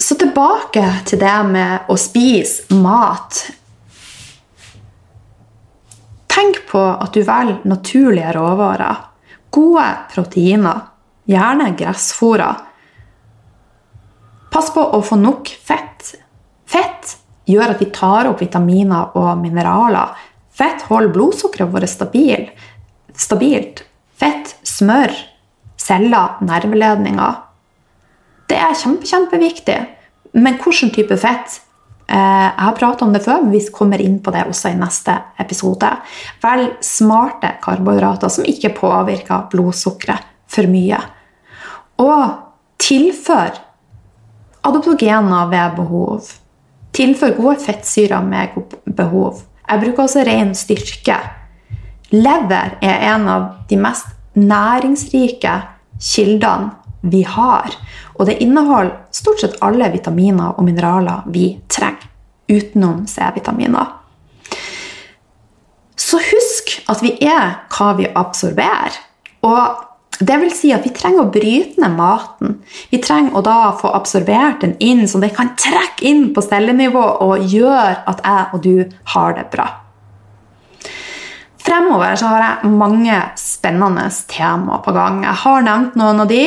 så 0.00 0.16
tilbake 0.16 0.86
til 1.10 1.20
det 1.20 1.36
med 1.50 1.92
å 1.92 1.98
spise 2.00 2.80
mat 2.80 3.42
Tenk 6.40 6.62
på 6.70 6.80
at 6.80 7.12
du 7.12 7.20
velger 7.20 7.66
naturlige 7.68 8.32
råvarer. 8.32 8.96
Gode 9.52 9.84
proteiner, 10.08 10.86
gjerne 11.28 11.74
gressfôra. 11.76 12.48
Pass 14.48 14.70
på 14.72 14.80
å 14.80 15.02
få 15.04 15.18
nok 15.20 15.50
fett. 15.68 16.14
Fett 16.64 17.12
gjør 17.50 17.74
at 17.74 17.82
vi 17.82 17.90
tar 17.92 18.30
opp 18.30 18.40
vitaminer 18.40 19.12
og 19.20 19.34
mineraler. 19.42 20.16
Fett 20.48 20.86
holder 20.88 21.12
blodsukkeret 21.12 21.74
vårt 21.74 21.92
stabil, 21.92 22.48
stabilt. 23.12 23.84
Fett, 24.16 24.54
smør, 24.64 25.12
celler, 25.76 26.40
nerveledninger. 26.40 27.36
Det 28.48 28.56
er 28.56 28.80
kjempe, 28.80 29.12
kjempeviktig. 29.12 29.80
Men 30.40 30.56
hvilken 30.62 30.94
type 30.96 31.20
fett? 31.20 31.60
Eh, 32.10 32.46
jeg 32.46 32.64
har 32.66 32.74
pratet 32.74 33.04
om 33.06 33.12
det 33.14 33.22
før, 33.22 33.44
men 33.44 33.54
vi 33.54 33.62
kommer 33.70 34.02
inn 34.02 34.18
på 34.22 34.32
det 34.34 34.42
også 34.50 34.72
i 34.72 34.78
neste 34.78 35.14
episode. 35.38 35.90
Velg 36.42 36.80
smarte 36.82 37.52
karbohydrater 37.62 38.32
som 38.34 38.48
ikke 38.50 38.72
påvirker 38.74 39.46
blodsukkeret 39.52 40.26
for 40.50 40.66
mye. 40.70 40.98
Og 42.02 42.24
tilfør 42.82 43.60
adoptogener 44.66 45.50
ved 45.52 45.76
behov. 45.78 46.32
Tilfør 46.96 47.36
gode 47.38 47.60
fettsyrer 47.62 48.24
med 48.26 48.58
behov. 48.96 49.44
Jeg 49.70 49.84
bruker 49.84 50.02
også 50.08 50.24
ren 50.26 50.50
styrke. 50.58 51.20
Lever 52.10 52.74
er 52.82 53.04
en 53.12 53.28
av 53.30 53.46
de 53.70 53.78
mest 53.78 54.10
næringsrike 54.34 55.52
kildene 56.00 56.72
vi 57.00 57.22
har. 57.22 57.74
Og 58.18 58.26
det 58.28 58.40
inneholder 58.44 58.96
stort 59.14 59.42
sett 59.42 59.58
alle 59.64 59.90
vitaminer 59.92 60.56
og 60.56 60.66
mineraler 60.66 61.26
vi 61.32 61.52
trenger, 61.68 62.08
utenom 62.50 63.04
C-vitaminer. 63.08 63.96
Så 66.00 66.18
husk 66.24 66.80
at 66.90 67.02
vi 67.04 67.14
er 67.22 67.60
hva 67.70 67.92
vi 67.98 68.08
absorberer. 68.18 68.96
Og 69.46 69.86
det 70.20 70.36
vil 70.42 70.50
si 70.52 70.72
at 70.74 70.84
vi 70.84 70.92
trenger 70.92 71.24
å 71.24 71.32
bryte 71.32 71.80
ned 71.80 71.94
maten. 71.96 72.58
Vi 72.92 73.00
trenger 73.00 73.38
å 73.38 73.44
da 73.44 73.70
få 73.80 73.92
absorbert 73.96 74.60
den 74.64 74.74
inn, 74.84 75.06
så 75.08 75.20
den 75.22 75.32
kan 75.32 75.54
trekke 75.56 76.04
inn 76.08 76.26
på 76.36 76.44
cellenivå 76.44 77.04
og 77.24 77.46
gjøre 77.48 78.02
at 78.10 78.20
jeg 78.26 78.48
og 78.52 78.66
du 78.66 78.74
har 79.14 79.38
det 79.38 79.46
bra. 79.54 79.68
Fremover 81.60 82.16
så 82.16 82.28
har 82.32 82.44
jeg 82.44 82.72
mange 82.80 83.16
spennende 83.38 84.06
temaer 84.28 84.80
på 84.84 84.94
gang. 84.96 85.22
Jeg 85.24 85.40
har 85.44 85.64
nevnt 85.64 85.98
noen 86.00 86.24
av 86.24 86.30
de. 86.30 86.44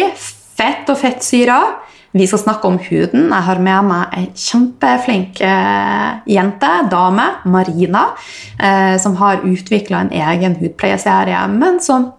Fett 0.54 0.90
og 0.92 1.00
fettsyrer. 1.02 1.78
Vi 2.14 2.28
skal 2.30 2.44
snakke 2.44 2.70
om 2.70 2.78
huden. 2.78 3.30
Jeg 3.32 3.46
har 3.48 3.62
med 3.66 3.88
meg 3.90 4.18
ei 4.18 4.26
kjempeflink 4.38 5.40
eh, 5.42 6.10
jente, 6.30 6.74
dame, 6.92 7.26
Marina, 7.50 8.12
eh, 8.62 9.00
som 9.02 9.18
har 9.18 9.42
utvikla 9.50 10.04
en 10.04 10.14
egen 10.14 10.60
hudpleieserie, 10.62 11.48
men 11.50 11.82
som 11.82 12.12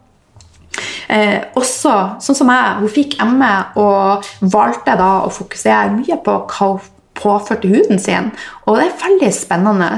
Eh, 1.08 1.52
også 1.54 1.92
sånn 2.24 2.38
som 2.38 2.50
jeg, 2.50 2.78
hun 2.80 2.90
fikk 2.90 3.14
ME 3.28 3.52
og 3.78 4.26
valgte 4.50 4.96
da 4.98 5.10
å 5.22 5.30
fokusere 5.32 5.92
mye 5.94 6.18
på 6.24 6.36
hva 6.50 6.70
hun 6.72 6.90
påførte 7.14 7.70
huden 7.70 8.00
sin. 8.02 8.32
Og 8.66 8.80
det 8.80 8.88
er 8.88 8.96
veldig 9.04 9.30
spennende. 9.36 9.92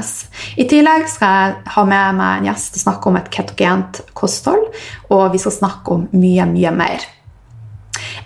I 0.61 0.67
tillegg 0.69 1.07
skal 1.09 1.31
jeg 1.39 1.73
ha 1.73 1.85
med 1.89 2.19
meg 2.19 2.41
en 2.41 2.49
gjest 2.51 2.77
og 2.77 2.83
snakke 2.83 3.09
om 3.09 3.17
et 3.17 3.31
ketogent 3.33 4.01
kosthold. 4.13 4.67
Og 5.09 5.31
vi 5.33 5.41
skal 5.41 5.55
snakke 5.55 5.95
om 5.95 6.05
mye, 6.13 6.45
mye 6.51 6.75
mer. 6.77 7.07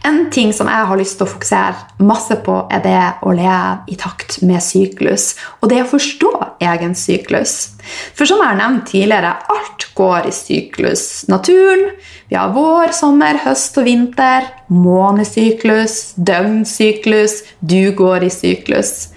En 0.03 0.31
ting 0.33 0.49
som 0.53 0.69
jeg 0.71 0.87
har 0.89 0.97
lyst 0.97 1.19
til 1.19 1.27
å 1.27 1.29
fokusere 1.29 2.05
masse 2.07 2.33
på, 2.41 2.55
er 2.73 2.81
det 2.81 3.01
å 3.21 3.33
leve 3.37 3.91
i 3.93 3.97
takt 4.01 4.39
med 4.47 4.63
syklus. 4.65 5.35
Og 5.61 5.69
det 5.69 5.83
å 5.83 5.89
forstå 5.91 6.31
egen 6.71 6.95
syklus. 6.97 7.75
For 8.17 8.25
som 8.25 8.41
jeg 8.41 8.49
har 8.49 8.57
nevnt 8.57 8.87
tidligere, 8.89 9.35
alt 9.53 9.85
går 9.97 10.31
i 10.31 10.33
syklus. 10.33 11.05
Naturen. 11.29 11.91
Vi 12.31 12.39
har 12.39 12.53
vår, 12.55 12.95
sommer, 12.97 13.43
høst 13.45 13.77
og 13.77 13.85
vinter. 13.85 14.49
Månesyklus, 14.73 16.15
døgnsyklus. 16.17 17.41
Du 17.59 17.93
går 17.97 18.25
i 18.25 18.33
syklus. 18.33 19.11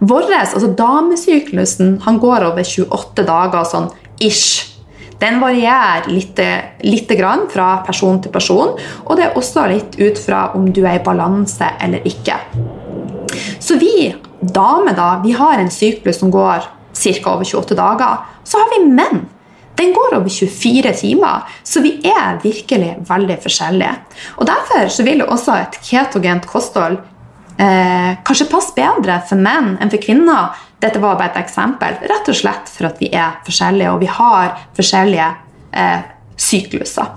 Vår, 0.00 0.30
altså 0.32 0.70
damesyklusen, 0.78 1.98
han 2.06 2.22
går 2.22 2.46
over 2.52 2.64
28 2.64 3.26
dager, 3.26 3.66
sånn 3.68 3.90
ish. 4.22 4.69
Den 5.20 5.40
varierer 5.40 6.08
litt, 6.08 6.40
litt 6.82 7.12
fra 7.52 7.68
person 7.86 8.22
til 8.22 8.32
person, 8.32 8.76
og 9.04 9.16
det 9.16 9.26
er 9.26 9.36
også 9.36 9.66
litt 9.68 9.98
ut 10.00 10.18
fra 10.18 10.50
om 10.56 10.70
du 10.72 10.80
er 10.86 10.96
i 10.96 11.04
balanse 11.04 11.68
eller 11.80 12.06
ikke. 12.08 12.38
Så 13.60 13.76
vi 13.78 14.14
damer 14.40 14.96
da, 14.96 15.20
vi 15.24 15.32
har 15.36 15.58
en 15.58 15.70
syklus 15.70 16.18
som 16.18 16.30
går 16.30 16.64
ca. 16.94 17.34
over 17.34 17.44
28 17.44 17.76
dager. 17.76 18.24
Så 18.44 18.58
har 18.58 18.72
vi 18.72 18.86
menn. 18.88 19.28
Den 19.76 19.92
går 19.96 20.16
over 20.18 20.28
24 20.28 20.92
timer, 20.92 21.46
så 21.64 21.80
vi 21.80 21.94
er 22.04 22.40
virkelig 22.42 22.96
veldig 23.08 23.36
forskjellige. 23.40 23.92
Og 24.36 24.48
Derfor 24.48 24.90
så 24.92 25.06
vil 25.06 25.22
også 25.24 25.54
et 25.56 25.78
ketogent 25.86 26.48
kosthold 26.48 26.98
eh, 27.56 28.18
kanskje 28.26 28.48
passe 28.50 28.74
bedre 28.76 29.20
for 29.28 29.40
menn 29.40 29.78
enn 29.80 29.92
for 29.92 30.02
kvinner 30.02 30.58
dette 30.80 31.00
var 31.02 31.18
bare 31.18 31.34
et 31.34 31.40
eksempel. 31.42 31.98
Rett 32.08 32.28
og 32.32 32.36
slett 32.36 32.70
for 32.72 32.88
at 32.88 33.00
vi 33.02 33.10
er 33.12 33.38
forskjellige, 33.46 33.92
og 33.92 34.00
vi 34.02 34.10
har 34.10 34.54
forskjellige 34.76 35.28
eh, 35.76 36.04
sykluser. 36.40 37.16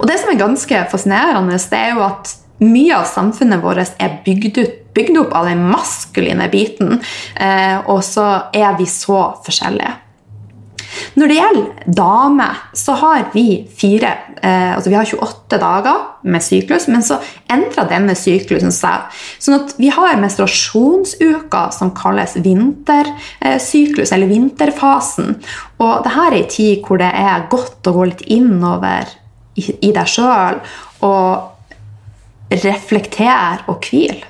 Og 0.00 0.06
Det 0.08 0.18
som 0.20 0.32
er 0.32 0.40
ganske 0.40 0.84
fascinerende, 0.90 1.58
det 1.70 1.80
er 1.80 1.94
jo 1.94 2.04
at 2.06 2.34
mye 2.60 2.96
av 2.96 3.08
samfunnet 3.08 3.62
vårt 3.62 3.94
er 4.00 4.18
bygd, 4.24 4.58
ut, 4.58 4.78
bygd 4.96 5.18
opp 5.22 5.34
av 5.36 5.48
den 5.48 5.62
maskuline 5.70 6.48
biten, 6.52 6.98
eh, 7.36 7.78
og 7.86 8.02
så 8.04 8.26
er 8.56 8.76
vi 8.80 8.88
så 8.88 9.22
forskjellige. 9.44 9.94
Når 11.18 11.30
det 11.30 11.36
gjelder 11.38 11.92
damer, 12.00 12.58
så 12.76 12.94
har 13.00 13.26
vi 13.34 13.44
fire 13.76 14.12
eh, 14.42 14.72
altså 14.76 14.92
vi 14.92 14.96
har 14.96 15.08
28 15.08 15.58
dager 15.60 16.02
med 16.22 16.44
syklus, 16.44 16.86
men 16.90 17.04
så 17.04 17.18
endrer 17.50 17.88
denne 17.90 18.14
syklusen 18.18 18.72
seg. 18.74 19.08
Sånn 19.42 19.58
at 19.58 19.74
vi 19.80 19.90
har 19.94 20.20
menstruasjonsuka 20.20 21.66
som 21.76 21.92
kalles 21.96 22.36
vintersyklus, 22.44 24.14
eller 24.14 24.30
vinterfasen. 24.30 25.36
Og 25.80 26.04
dette 26.06 26.26
er 26.26 26.38
en 26.40 26.50
tid 26.56 26.84
hvor 26.86 27.00
det 27.02 27.10
er 27.10 27.48
godt 27.52 27.90
å 27.90 27.96
gå 27.96 28.10
litt 28.12 28.26
innover 28.30 29.10
i, 29.58 29.66
i 29.88 29.94
deg 29.94 30.08
sjøl 30.08 30.60
og 31.06 32.50
reflektere 32.50 33.64
og 33.70 33.86
hvile. 33.86 34.29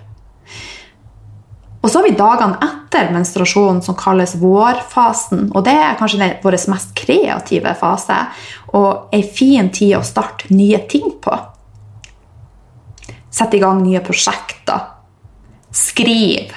Og 1.81 1.89
så 1.89 1.99
har 1.99 2.05
vi 2.05 2.17
dagene 2.17 2.59
etter 2.61 3.09
menstruasjonen 3.15 3.81
som 3.83 3.97
kalles 3.97 4.35
vårfasen. 4.41 5.49
og 5.55 5.65
Det 5.65 5.73
er 5.73 5.97
kanskje 5.97 6.35
vår 6.43 6.59
mest 6.69 6.93
kreative 6.95 7.73
fase 7.81 8.19
og 8.77 9.15
ei 9.15 9.23
en 9.23 9.31
fin 9.35 9.71
tid 9.73 9.97
å 9.97 10.05
starte 10.05 10.53
nye 10.53 10.83
ting 10.89 11.09
på. 11.23 11.39
Sette 13.31 13.57
i 13.57 13.63
gang 13.63 13.81
nye 13.83 14.03
prosjekter. 14.05 14.91
Skriv. 15.73 16.53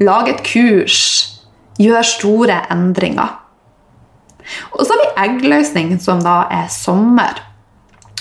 Lag 0.00 0.28
et 0.28 0.44
kurs. 0.46 1.00
Gjør 1.78 2.06
store 2.06 2.60
endringer. 2.70 3.34
Og 4.76 4.84
så 4.84 4.94
har 4.94 5.02
vi 5.02 5.24
eggløsning, 5.24 5.98
som 6.00 6.22
da 6.24 6.44
er 6.52 6.68
sommer. 6.72 7.42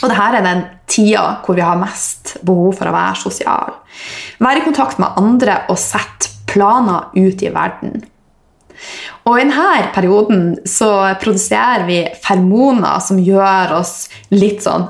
Og 0.02 0.10
dette 0.10 0.26
er 0.40 0.46
den 0.46 0.64
tida 0.90 1.40
hvor 1.46 1.58
vi 1.58 1.66
har 1.66 1.78
mest 1.80 2.38
behov 2.46 2.74
for 2.80 2.90
å 2.90 2.96
være 2.96 3.22
sosial. 3.22 3.78
Være 4.42 4.62
i 4.62 4.66
kontakt 4.66 5.00
med 5.02 5.18
andre 5.20 5.62
og 5.72 5.80
sette 5.82 6.37
planer 6.58 7.12
ut 7.16 7.44
i 7.44 7.54
verden. 7.54 8.02
Og 9.28 9.40
I 9.40 9.46
denne 9.46 9.90
perioden 9.94 10.44
så 10.70 10.92
produserer 11.22 11.86
vi 11.88 12.04
fermoner 12.24 13.02
som 13.04 13.20
gjør 13.22 13.80
oss 13.80 14.08
litt 14.34 14.64
sånn 14.66 14.86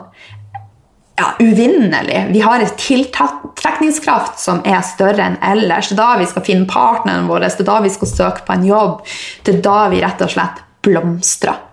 ja, 1.17 1.32
uvinnelig. 1.41 2.27
Vi 2.30 2.43
har 2.45 2.62
en 2.62 2.75
tiltrekningskraft 2.77 4.38
som 4.39 4.60
er 4.69 4.84
større 4.86 5.23
enn 5.32 5.39
ellers. 5.41 5.89
Det 5.89 5.97
er 5.97 6.03
da 6.03 6.10
vi 6.19 6.27
skal 6.30 6.45
finne 6.45 6.69
partneren 6.69 7.30
vår, 7.30 7.47
det 7.47 7.63
er 7.63 7.71
da 7.71 7.80
vi 7.82 7.93
skal 7.93 8.12
søke 8.12 8.45
på 8.45 8.53
en 8.53 8.67
jobb. 8.67 8.99
Det 9.41 9.56
er 9.56 9.63
da 9.65 9.80
vi 9.89 10.03
rett 10.03 10.21
og 10.21 10.36
slett 10.36 10.62
blomstrer. 10.86 11.63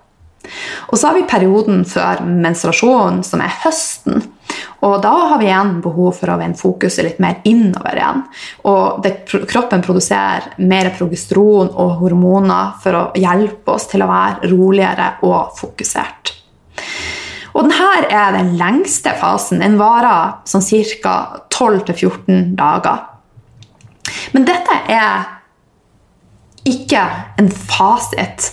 Og 0.88 0.96
så 0.96 1.10
har 1.10 1.18
vi 1.18 1.28
perioden 1.28 1.84
før 1.88 2.24
menstruasjon, 2.24 3.22
som 3.24 3.44
er 3.44 3.52
høsten. 3.64 4.24
Og 4.84 4.98
da 5.02 5.12
har 5.30 5.38
vi 5.40 5.48
igjen 5.48 5.78
behov 5.84 6.18
for 6.18 6.32
å 6.32 6.38
vende 6.40 6.60
fokuset 6.60 7.06
litt 7.06 7.20
mer 7.22 7.40
innover 7.48 7.96
igjen. 7.96 8.22
Og 8.68 9.00
det, 9.04 9.14
kroppen 9.48 9.84
produserer 9.84 10.52
mer 10.60 10.90
progesteron 10.98 11.70
og 11.72 11.98
hormoner 12.02 12.74
for 12.82 12.98
å 12.98 13.04
hjelpe 13.16 13.76
oss 13.78 13.88
til 13.92 14.04
å 14.04 14.10
være 14.10 14.50
roligere 14.52 15.08
og 15.24 15.54
fokusert. 15.56 16.34
Og 17.54 17.68
denne 17.70 18.10
er 18.10 18.34
den 18.34 18.54
lengste 18.58 19.14
fasen. 19.16 19.62
Den 19.62 19.78
varer 19.78 20.40
sånn 20.48 20.64
ca. 21.00 21.16
12-14 21.54 22.56
dager. 22.58 23.04
Men 24.34 24.46
dette 24.48 24.78
er 24.90 25.28
ikke 26.66 27.04
en 27.38 27.50
fasit. 27.54 28.50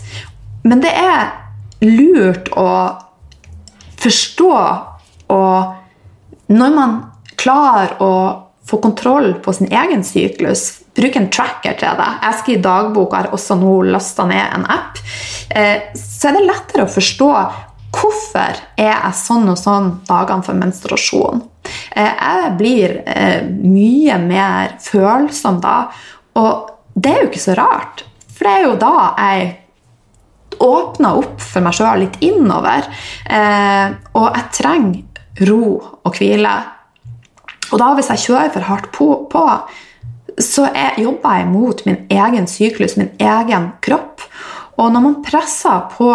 Men 0.64 0.84
det 0.84 0.94
er 0.94 1.32
lurt 1.82 2.52
å 2.54 2.70
forstå 4.02 4.54
og 5.34 5.81
når 6.52 6.76
man 6.76 6.96
klarer 7.40 7.98
å 8.04 8.14
få 8.68 8.78
kontroll 8.84 9.34
på 9.44 9.54
sin 9.54 9.72
egen 9.72 10.04
syklus, 10.06 10.82
bruk 10.96 11.16
en 11.16 11.30
tracker 11.34 11.76
til 11.80 11.98
det. 11.98 12.10
Jeg 12.22 12.40
skriver 12.42 12.64
dagbok 12.68 13.10
og 13.10 13.18
har 13.18 13.34
også 13.36 13.58
nå 13.60 13.76
lasta 13.90 14.28
ned 14.30 14.56
en 14.58 14.68
app. 14.70 15.00
Eh, 15.50 15.92
så 15.98 16.30
er 16.30 16.38
det 16.38 16.48
lettere 16.48 16.86
å 16.86 16.92
forstå 16.92 17.32
hvorfor 17.92 18.60
er 18.80 18.92
jeg 18.92 19.16
sånn 19.20 19.50
og 19.52 19.60
sånn 19.60 19.90
dagene 20.08 20.46
for 20.46 20.60
menstruasjon. 20.60 21.42
Jeg 21.92 22.54
blir 22.58 22.94
mye 23.52 24.20
mer 24.22 24.78
følsom 24.82 25.60
da. 25.64 25.76
Og 26.40 26.72
det 26.96 27.12
er 27.12 27.20
jo 27.20 27.30
ikke 27.30 27.44
så 27.44 27.58
rart, 27.60 28.06
for 28.32 28.48
det 28.48 28.54
er 28.54 28.66
jo 28.66 28.78
da 28.80 28.94
jeg 29.20 29.50
åpner 30.62 31.20
opp 31.20 31.44
for 31.44 31.66
meg 31.66 31.76
sjøl 31.76 32.04
litt 32.06 32.18
innover. 32.24 32.88
og 34.14 34.28
jeg 34.28 34.48
trenger 34.56 35.11
ro 35.48 35.64
og 36.04 36.18
hvile. 36.18 36.54
Og 37.72 37.80
da 37.80 37.94
hvis 37.96 38.12
jeg 38.12 38.26
kjører 38.26 38.52
for 38.54 38.68
hardt 38.68 38.92
på, 38.96 39.08
på 39.32 39.46
så 40.42 40.68
jeg, 40.72 41.04
jobber 41.04 41.40
jeg 41.40 41.48
mot 41.52 41.86
min 41.86 42.04
egen 42.12 42.48
syklus, 42.48 42.98
min 43.00 43.12
egen 43.20 43.72
kropp. 43.84 44.24
Og 44.80 44.92
når 44.94 45.04
man 45.04 45.18
presser 45.24 45.84
på 45.92 46.10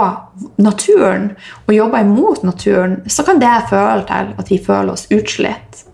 naturen 0.59 1.31
og 1.66 1.74
jobber 1.76 2.02
imot 2.02 2.42
naturen, 2.42 3.02
så 3.07 3.24
kan 3.26 3.40
det 3.40 3.68
føle 3.70 4.02
til 4.09 4.33
at 4.40 4.50
vi 4.50 4.59
føler 4.59 4.94
oss 4.96 5.07
utslitt. 5.12 5.85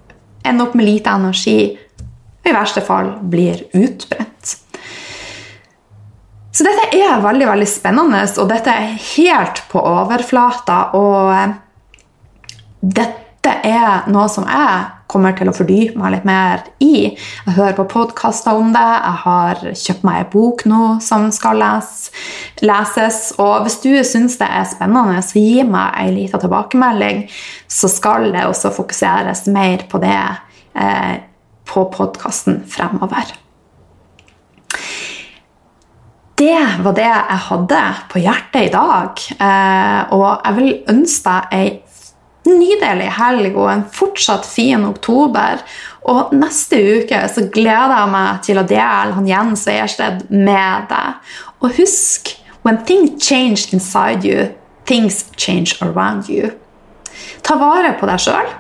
Ender 0.47 0.67
opp 0.69 0.77
med 0.79 0.89
lite 0.89 1.13
energi 1.15 1.59
og 2.43 2.51
i 2.51 2.55
verste 2.55 2.83
fall 2.83 3.13
blir 3.31 3.61
utbrent. 3.71 4.57
Så 6.53 6.65
dette 6.67 6.89
er 6.99 7.23
veldig 7.23 7.47
veldig 7.49 7.69
spennende, 7.71 8.25
og 8.43 8.49
dette 8.51 8.73
er 8.75 8.97
helt 9.15 9.63
på 9.71 9.81
overflata. 9.81 10.81
Og 10.99 11.31
dette 12.83 13.53
er 13.63 14.09
noe 14.11 14.27
som 14.31 14.47
jeg 14.47 14.83
kommer 15.13 15.35
til 15.37 15.51
å 15.51 15.55
fordype 15.55 15.99
meg 16.01 16.15
litt 16.15 16.27
mer 16.27 16.63
i. 16.83 17.13
Jeg 17.13 17.55
hører 17.57 17.77
på 17.77 17.87
podkaster 17.91 18.59
om 18.59 18.73
det. 18.75 18.83
Jeg 18.83 19.19
har 19.25 19.61
kjøpt 19.83 20.07
meg 20.09 20.23
en 20.23 20.31
bok 20.33 20.65
nå 20.71 20.81
som 21.05 21.29
skal 21.35 21.61
les, 21.63 21.93
leses. 22.65 23.21
Og 23.43 23.67
hvis 23.67 23.79
du 23.85 23.93
syns 24.09 24.39
det 24.41 24.49
er 24.49 24.67
spennende, 24.71 25.21
så 25.23 25.43
gi 25.43 25.67
meg 25.69 26.01
en 26.01 26.17
liten 26.17 26.43
tilbakemelding. 26.43 27.23
Så 27.71 27.91
skal 27.93 28.31
det 28.35 28.49
også 28.49 28.73
fokuseres 28.75 29.47
mer 29.53 29.87
på 29.91 30.01
det 30.03 30.19
eh, 30.75 31.15
på 31.69 31.87
podkasten 31.93 32.63
fremover. 32.71 33.37
Det 36.43 36.59
var 36.83 36.95
det 36.97 37.07
jeg 37.07 37.41
hadde 37.47 37.81
på 38.11 38.21
hjertet 38.25 38.67
i 38.67 38.75
dag. 38.75 39.25
Eh, 39.37 40.15
og 40.17 40.29
jeg 40.33 40.59
vil 40.59 40.73
ønske 40.97 41.39
deg 41.39 41.59
ei 41.61 41.73
nydelig 42.49 43.11
helg 43.19 43.57
og 43.57 43.69
en 43.71 43.85
fortsatt 43.95 44.47
fin 44.49 44.85
oktober. 44.89 45.63
Og 46.11 46.33
neste 46.35 46.81
uke 46.81 47.21
så 47.31 47.47
gleder 47.55 47.95
jeg 47.97 48.13
meg 48.15 48.43
til 48.47 48.59
å 48.59 48.67
dele 48.67 49.17
han 49.19 49.29
Jens 49.29 49.67
Veiersted 49.69 50.27
med 50.31 50.89
deg. 50.91 51.21
Og 51.63 51.79
husk 51.79 52.35
when 52.67 52.83
things 52.87 53.23
change 53.23 53.73
inside 53.73 54.27
you, 54.27 54.51
things 54.87 55.25
change 55.37 55.79
around 55.83 56.29
you. 56.29 56.51
Ta 57.43 57.59
vare 57.61 57.95
på 57.99 58.09
deg 58.11 58.23
sjøl. 58.23 58.53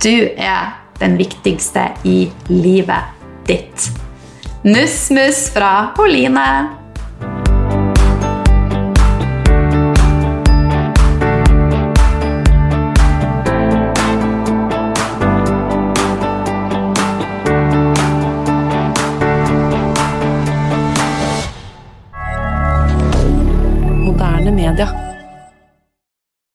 Du 0.00 0.14
er 0.36 0.74
den 1.00 1.16
viktigste 1.18 1.90
i 2.08 2.28
livet 2.50 3.16
ditt. 3.48 3.88
Nuss-muss 4.66 5.48
fra 5.54 5.94
Oline. 5.98 6.77